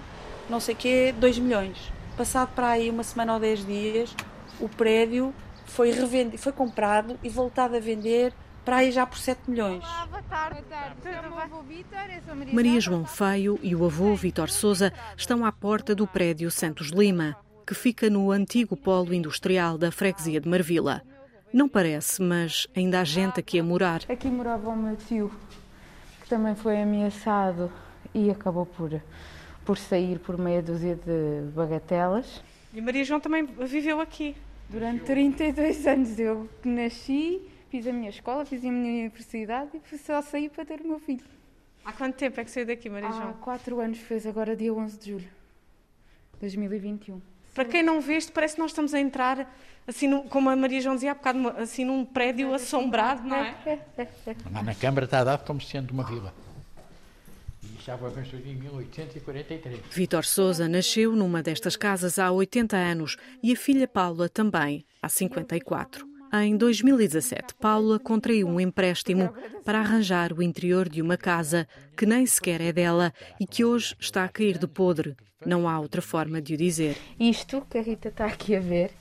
não 0.49 0.60
sei 0.60 0.75
o 0.75 0.77
quê, 0.77 1.13
2 1.17 1.39
milhões. 1.39 1.91
Passado 2.15 2.49
para 2.55 2.69
aí 2.69 2.89
uma 2.89 3.03
semana 3.03 3.33
ou 3.33 3.39
10 3.39 3.65
dias, 3.65 4.15
o 4.60 4.67
prédio 4.67 5.33
foi, 5.65 5.91
revendido, 5.91 6.38
foi 6.38 6.51
comprado 6.51 7.17
e 7.23 7.29
voltado 7.29 7.75
a 7.75 7.79
vender 7.79 8.33
para 8.65 8.77
aí 8.77 8.91
já 8.91 9.05
por 9.05 9.17
7 9.17 9.49
milhões. 9.49 9.83
Olá, 9.83 10.07
boa 10.07 10.23
tarde. 10.23 10.62
Boa 10.62 10.81
tarde. 10.81 12.53
Maria 12.53 12.81
João 12.81 13.05
Feio 13.05 13.60
e 13.62 13.75
o 13.75 13.86
avô 13.86 14.13
Vitor 14.15 14.49
Souza 14.49 14.91
estão 15.15 15.45
à 15.45 15.51
porta 15.51 15.95
do 15.95 16.05
prédio 16.05 16.51
Santos 16.51 16.89
Lima 16.89 17.38
que 17.67 17.75
fica 17.75 18.10
no 18.10 18.31
antigo 18.31 18.77
polo 18.77 19.13
industrial 19.13 19.77
da 19.77 19.91
freguesia 19.91 20.39
de 20.39 20.47
Marvila. 20.47 21.01
Não 21.51 21.67
parece, 21.67 22.21
mas 22.21 22.65
ainda 22.73 23.01
há 23.01 23.03
gente 23.03 23.41
aqui 23.41 23.60
a 23.60 23.63
morar. 23.63 24.01
Aqui 24.07 24.29
morava 24.29 24.69
o 24.69 24.75
meu 24.75 24.95
tio, 24.95 25.29
que 26.21 26.29
também 26.29 26.55
foi 26.55 26.81
ameaçado 26.81 27.69
e 28.13 28.31
acabou 28.31 28.65
por, 28.65 29.01
por 29.67 29.77
sair 29.77 30.17
por 30.17 30.38
meia 30.38 30.62
dúzia 30.62 30.95
de 30.95 31.51
bagatelas. 31.53 32.41
E 32.73 32.80
Maria 32.80 33.03
João 33.03 33.19
também 33.19 33.45
viveu 33.45 33.99
aqui? 33.99 34.34
Durante 34.69 35.03
32 35.03 35.86
anos. 35.86 36.17
Eu 36.17 36.49
nasci, 36.63 37.41
fiz 37.69 37.86
a 37.86 37.91
minha 37.91 38.10
escola, 38.10 38.45
fiz 38.45 38.63
a 38.63 38.71
minha 38.71 39.01
universidade 39.01 39.71
e 39.91 39.97
só 39.97 40.21
saí 40.21 40.47
para 40.47 40.63
ter 40.63 40.80
o 40.80 40.88
meu 40.88 40.99
filho. 40.99 41.25
Há 41.84 41.91
quanto 41.91 42.15
tempo 42.15 42.39
é 42.39 42.45
que 42.45 42.51
saiu 42.51 42.65
daqui, 42.65 42.89
Maria 42.89 43.12
João? 43.12 43.30
Há 43.30 43.34
quatro 43.34 43.82
anos, 43.82 43.99
fez 43.99 44.25
agora 44.25 44.56
dia 44.56 44.73
11 44.73 44.97
de 44.97 45.12
julho 45.12 45.30
de 46.36 46.39
2021. 46.39 47.21
Para 47.53 47.65
quem 47.65 47.84
não 47.84 47.99
vê 47.99 48.15
isto, 48.17 48.32
parece 48.32 48.56
que 48.56 48.62
nós 48.62 48.71
estamos 48.71 48.93
a 48.93 48.99
entrar, 49.01 49.53
assim, 49.86 50.08
no, 50.08 50.23
como 50.23 50.49
a 50.49 50.56
Maria 50.56 50.80
João 50.80 50.95
dizia 50.95 51.12
há 51.12 51.15
bocado, 51.15 51.49
assim, 51.58 51.84
num 51.84 52.06
prédio 52.06 52.53
assombrado, 52.53 53.27
não 53.27 53.36
é? 53.36 53.53
Lá 54.53 54.63
na 54.63 54.75
Câmara 54.75 55.03
está 55.03 55.25
dado 55.25 55.45
como 55.45 55.60
sendo 55.60 55.91
uma 55.91 56.06
vila. 56.06 56.34
E 57.88 57.89
já 57.89 57.97
foi 57.97 58.12
construído 58.12 58.47
em 58.47 58.56
1843. 58.56 59.80
Vítor 59.91 60.26
Souza 60.26 60.67
nasceu 60.67 61.15
numa 61.15 61.41
destas 61.41 61.78
casas 61.78 62.19
há 62.19 62.30
80 62.30 62.76
anos 62.76 63.15
e 63.41 63.54
a 63.54 63.56
filha 63.56 63.88
Paula 63.88 64.28
também, 64.28 64.86
há 65.02 65.08
54. 65.08 66.06
Em 66.34 66.58
2017, 66.58 67.56
Paula 67.56 67.97
contraiu 67.97 68.45
um 68.45 68.60
empréstimo 68.60 69.34
para 69.63 69.80
arranjar 69.80 70.34
o 70.34 70.43
interior 70.43 70.89
de 70.89 71.02
uma 71.02 71.15
casa 71.15 71.65
que 71.95 72.06
nem 72.06 72.26
sequer 72.26 72.60
é 72.60 72.73
dela 72.73 73.13
e 73.39 73.47
que 73.47 73.63
hoje 73.63 73.95
está 73.97 74.26
a 74.26 74.30
cair 74.30 74.58
de 74.58 74.67
podre. 74.67 75.15
Não 75.45 75.65
há 75.65 75.80
outra 75.80 76.02
forma 76.02 76.41
de 76.41 76.56
o 76.56 76.58
dizer. 76.58 76.97
Isto 77.17 77.65
que 77.69 77.78
a 77.78 77.82
Rita 77.82 78.10
está 78.10 78.26
aqui 78.26 78.54
a 78.54 78.60
ver, 78.60 78.91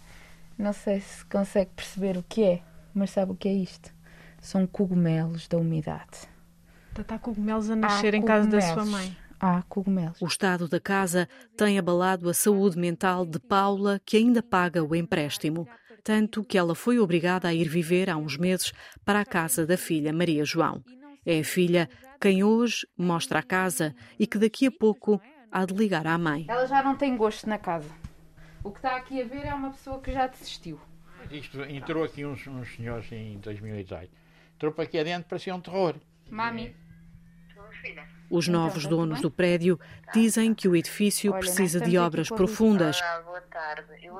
não 0.57 0.72
sei 0.72 1.01
se 1.01 1.25
consegue 1.25 1.72
perceber 1.75 2.16
o 2.16 2.22
que 2.22 2.44
é, 2.44 2.62
mas 2.94 3.11
sabe 3.11 3.33
o 3.33 3.37
que 3.37 3.49
é 3.49 3.53
isto? 3.53 3.92
São 4.40 4.64
cogumelos 4.64 5.49
da 5.49 5.59
umidade. 5.59 6.36
Está 6.98 7.18
cogumelos 7.18 7.70
a 7.70 7.76
nascer 7.76 8.14
Há 8.14 8.16
em 8.16 8.22
casa 8.22 8.48
da 8.48 8.61
sua 8.61 8.85
mãe. 8.85 9.16
Há 9.38 9.62
cogumelos. 9.68 10.20
O 10.20 10.26
estado 10.26 10.66
da 10.66 10.80
casa 10.80 11.28
tem 11.56 11.78
abalado 11.78 12.28
a 12.28 12.35
saúde 12.35 12.78
mental 12.78 13.26
de 13.26 13.38
Paula, 13.38 14.00
que 14.04 14.16
ainda 14.16 14.42
paga 14.42 14.82
o 14.82 14.94
empréstimo. 14.94 15.68
Tanto 16.02 16.42
que 16.42 16.56
ela 16.56 16.74
foi 16.74 16.98
obrigada 16.98 17.48
a 17.48 17.54
ir 17.54 17.68
viver 17.68 18.09
há 18.09 18.16
uns 18.16 18.38
meses 18.38 18.72
para 19.04 19.20
a 19.20 19.24
casa 19.24 19.66
da 19.66 19.76
filha 19.76 20.12
Maria 20.12 20.44
João. 20.44 20.82
É 21.24 21.40
a 21.40 21.44
filha 21.44 21.88
quem 22.20 22.42
hoje 22.42 22.87
mostra 22.96 23.40
a 23.40 23.42
casa 23.42 23.94
e 24.18 24.26
que 24.26 24.38
daqui 24.38 24.66
a 24.66 24.70
pouco 24.70 25.20
há 25.50 25.64
de 25.66 25.74
ligar 25.74 26.06
à 26.06 26.16
mãe. 26.16 26.46
Ela 26.48 26.66
já 26.66 26.82
não 26.82 26.96
tem 26.96 27.16
gosto 27.16 27.48
na 27.48 27.59
casa. 27.59 27.90
O 28.64 28.70
que 28.70 28.78
está 28.78 28.96
aqui 28.96 29.20
a 29.20 29.24
ver 29.24 29.44
é 29.44 29.54
uma 29.54 29.70
pessoa 29.70 30.00
que 30.00 30.12
já 30.12 30.26
desistiu. 30.26 30.80
Isto 31.30 31.62
entrou 31.62 32.04
aqui 32.04 32.24
uns, 32.24 32.46
uns 32.46 32.74
senhores 32.74 33.11
em 33.12 33.38
2018. 33.38 34.11
Entrou 34.54 34.72
para 34.72 34.85
aqui 34.85 34.98
adentro, 34.98 35.28
parecia 35.28 35.54
um 35.54 35.61
terror. 35.61 35.96
Mami. 36.30 36.74
Os 38.29 38.49
então, 38.49 38.61
novos 38.61 38.87
donos 38.87 39.20
do 39.20 39.31
prédio 39.31 39.79
dizem 40.12 40.53
que 40.53 40.68
o 40.68 40.75
edifício 40.75 41.33
precisa 41.33 41.81
de 41.81 41.96
obras 41.96 42.29
profundas. 42.29 43.01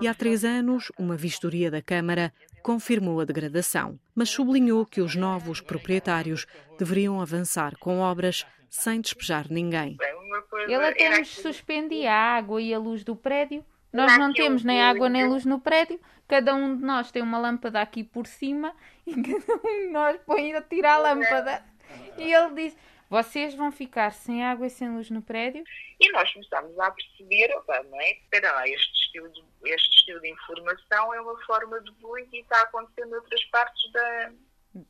E 0.01 0.07
há 0.07 0.15
três 0.15 0.45
anos, 0.45 0.93
uma 0.99 1.17
vistoria 1.17 1.71
da 1.71 1.83
Câmara 1.83 2.33
confirmou 2.63 3.21
a 3.21 3.25
degradação, 3.25 3.99
mas 4.15 4.31
sublinhou 4.31 4.87
que 4.87 5.01
os 5.01 5.15
novos 5.15 5.61
proprietários 5.61 6.47
deveriam 6.79 7.21
avançar 7.21 7.77
com 7.79 8.01
obras 8.01 8.47
sem 8.69 9.01
despejar 9.01 9.47
ninguém. 9.51 9.97
Ele 10.67 10.75
até 10.75 11.19
nos 11.19 11.29
suspende 11.29 12.07
a 12.07 12.15
água 12.15 12.61
e 12.61 12.73
a 12.73 12.79
luz 12.79 13.05
do 13.05 13.15
prédio. 13.15 13.65
Nós 13.93 14.19
não 14.19 14.33
temos 14.33 14.63
nem 14.65 14.83
água 14.83 15.09
nem 15.09 15.27
luz 15.27 15.45
no 15.45 15.61
prédio. 15.61 15.99
Cada 16.29 16.55
um 16.55 16.77
de 16.77 16.83
nós 16.83 17.11
tem 17.11 17.23
uma 17.23 17.39
lâmpada 17.39 17.81
aqui 17.81 18.03
por 18.03 18.27
cima 18.27 18.75
e 19.07 19.15
cada 19.15 19.55
um 19.55 19.87
de 19.87 19.89
nós 19.93 20.17
põe 20.27 20.53
a 20.53 20.61
tirar 20.61 20.95
a 20.95 20.99
lâmpada. 20.99 21.63
E 22.19 22.33
ele 22.33 22.55
diz: 22.55 22.77
vocês 23.09 23.55
vão 23.55 23.71
ficar 23.71 24.12
sem 24.12 24.45
água 24.45 24.66
e 24.66 24.71
sem 24.71 24.90
luz 24.90 25.11
no 25.11 25.23
prédio? 25.23 25.64
E 26.01 26.11
nós 26.12 26.33
começamos 26.33 26.79
a 26.79 26.90
perceber, 26.90 27.55
opa, 27.57 27.83
não 27.85 28.01
é? 28.01 28.11
Espera 28.12 28.53
lá, 28.53 28.69
este 28.69 28.92
estilo, 28.92 29.29
de, 29.31 29.45
este 29.64 29.97
estilo 29.97 30.21
de 30.21 30.31
informação 30.31 31.14
é 31.14 31.21
uma 31.21 31.38
forma 31.45 31.81
de 31.81 31.90
bullying 31.92 32.29
e 32.33 32.40
está 32.40 32.62
acontecendo 32.62 33.12
em 33.12 33.14
outras 33.14 33.45
partes 33.45 33.92
da, 33.92 34.31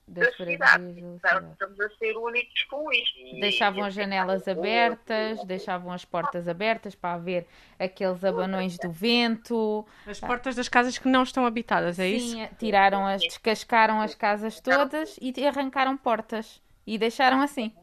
da 0.09 0.33
cidade. 0.33 0.85
Então, 0.99 1.53
estamos 1.53 1.81
a 1.81 1.89
ser 1.91 2.17
únicos 2.17 2.63
com 2.65 2.91
isto. 2.93 3.19
E, 3.19 3.41
deixavam 3.41 3.85
as 3.85 3.95
janelas 3.95 4.49
abertas, 4.49 5.45
deixavam 5.45 5.93
as 5.93 6.05
portas 6.05 6.49
abertas 6.49 6.95
para 6.95 7.15
haver 7.15 7.47
aqueles 7.79 8.25
abanões 8.25 8.79
do 8.79 8.91
vento. 8.91 9.87
As 10.07 10.21
portas 10.21 10.57
das 10.57 10.69
casas 10.69 10.99
que 10.99 11.09
não 11.09 11.23
estão 11.23 11.47
habitadas, 11.47 11.99
é 11.99 12.09
Sim, 12.09 12.43
isso? 12.43 12.55
tiraram 12.59 13.07
as, 13.07 13.21
descascaram 13.21 14.01
as 14.01 14.15
casas 14.15 14.61
todas 14.61 15.19
e 15.21 15.33
arrancaram 15.47 15.97
portas. 15.97 16.63
E 16.87 16.99
deixaram 16.99 17.41
assim. 17.41 17.75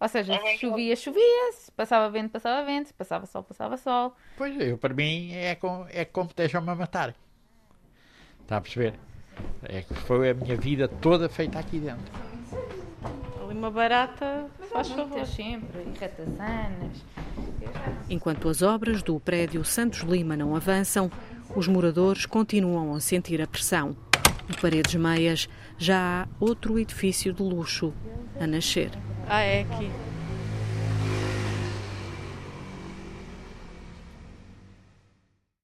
Ou 0.00 0.08
seja, 0.08 0.38
se 0.38 0.58
chovia, 0.58 0.96
chovia, 0.96 1.52
se 1.52 1.70
passava 1.72 2.10
vento, 2.10 2.30
passava 2.30 2.64
vento, 2.66 2.88
se 2.88 2.94
passava 2.94 3.26
sol, 3.26 3.42
passava 3.42 3.76
sol. 3.76 4.14
Pois 4.36 4.58
eu, 4.60 4.76
para 4.76 4.92
mim, 4.92 5.32
é, 5.32 5.54
com, 5.54 5.86
é 5.90 6.04
como 6.04 6.30
deixam-me 6.34 6.70
a 6.70 6.74
matar. 6.74 7.14
Está 8.42 8.58
a 8.58 8.60
perceber? 8.60 8.94
É 9.62 9.82
que 9.82 9.94
foi 9.94 10.30
a 10.30 10.34
minha 10.34 10.56
vida 10.56 10.86
toda 10.88 11.28
feita 11.28 11.58
aqui 11.58 11.78
dentro. 11.78 12.12
Ali 13.42 13.54
uma 13.54 13.70
barata, 13.70 14.46
faz 14.70 14.90
favor. 14.90 15.26
sempre, 15.26 15.82
e 15.82 15.98
ratazanas. 15.98 17.04
Enquanto 18.10 18.48
as 18.48 18.62
obras 18.62 19.02
do 19.02 19.18
prédio 19.18 19.64
Santos 19.64 20.00
Lima 20.00 20.36
não 20.36 20.54
avançam, 20.54 21.10
os 21.54 21.66
moradores 21.66 22.26
continuam 22.26 22.94
a 22.94 23.00
sentir 23.00 23.40
a 23.40 23.46
pressão. 23.46 23.96
No 24.48 24.56
Paredes 24.60 24.94
Meias 24.94 25.48
já 25.78 26.22
há 26.22 26.28
outro 26.38 26.78
edifício 26.78 27.32
de 27.32 27.42
luxo 27.42 27.94
a 28.38 28.46
nascer. 28.46 28.90
É 29.26 29.60
aqui. 29.60 29.90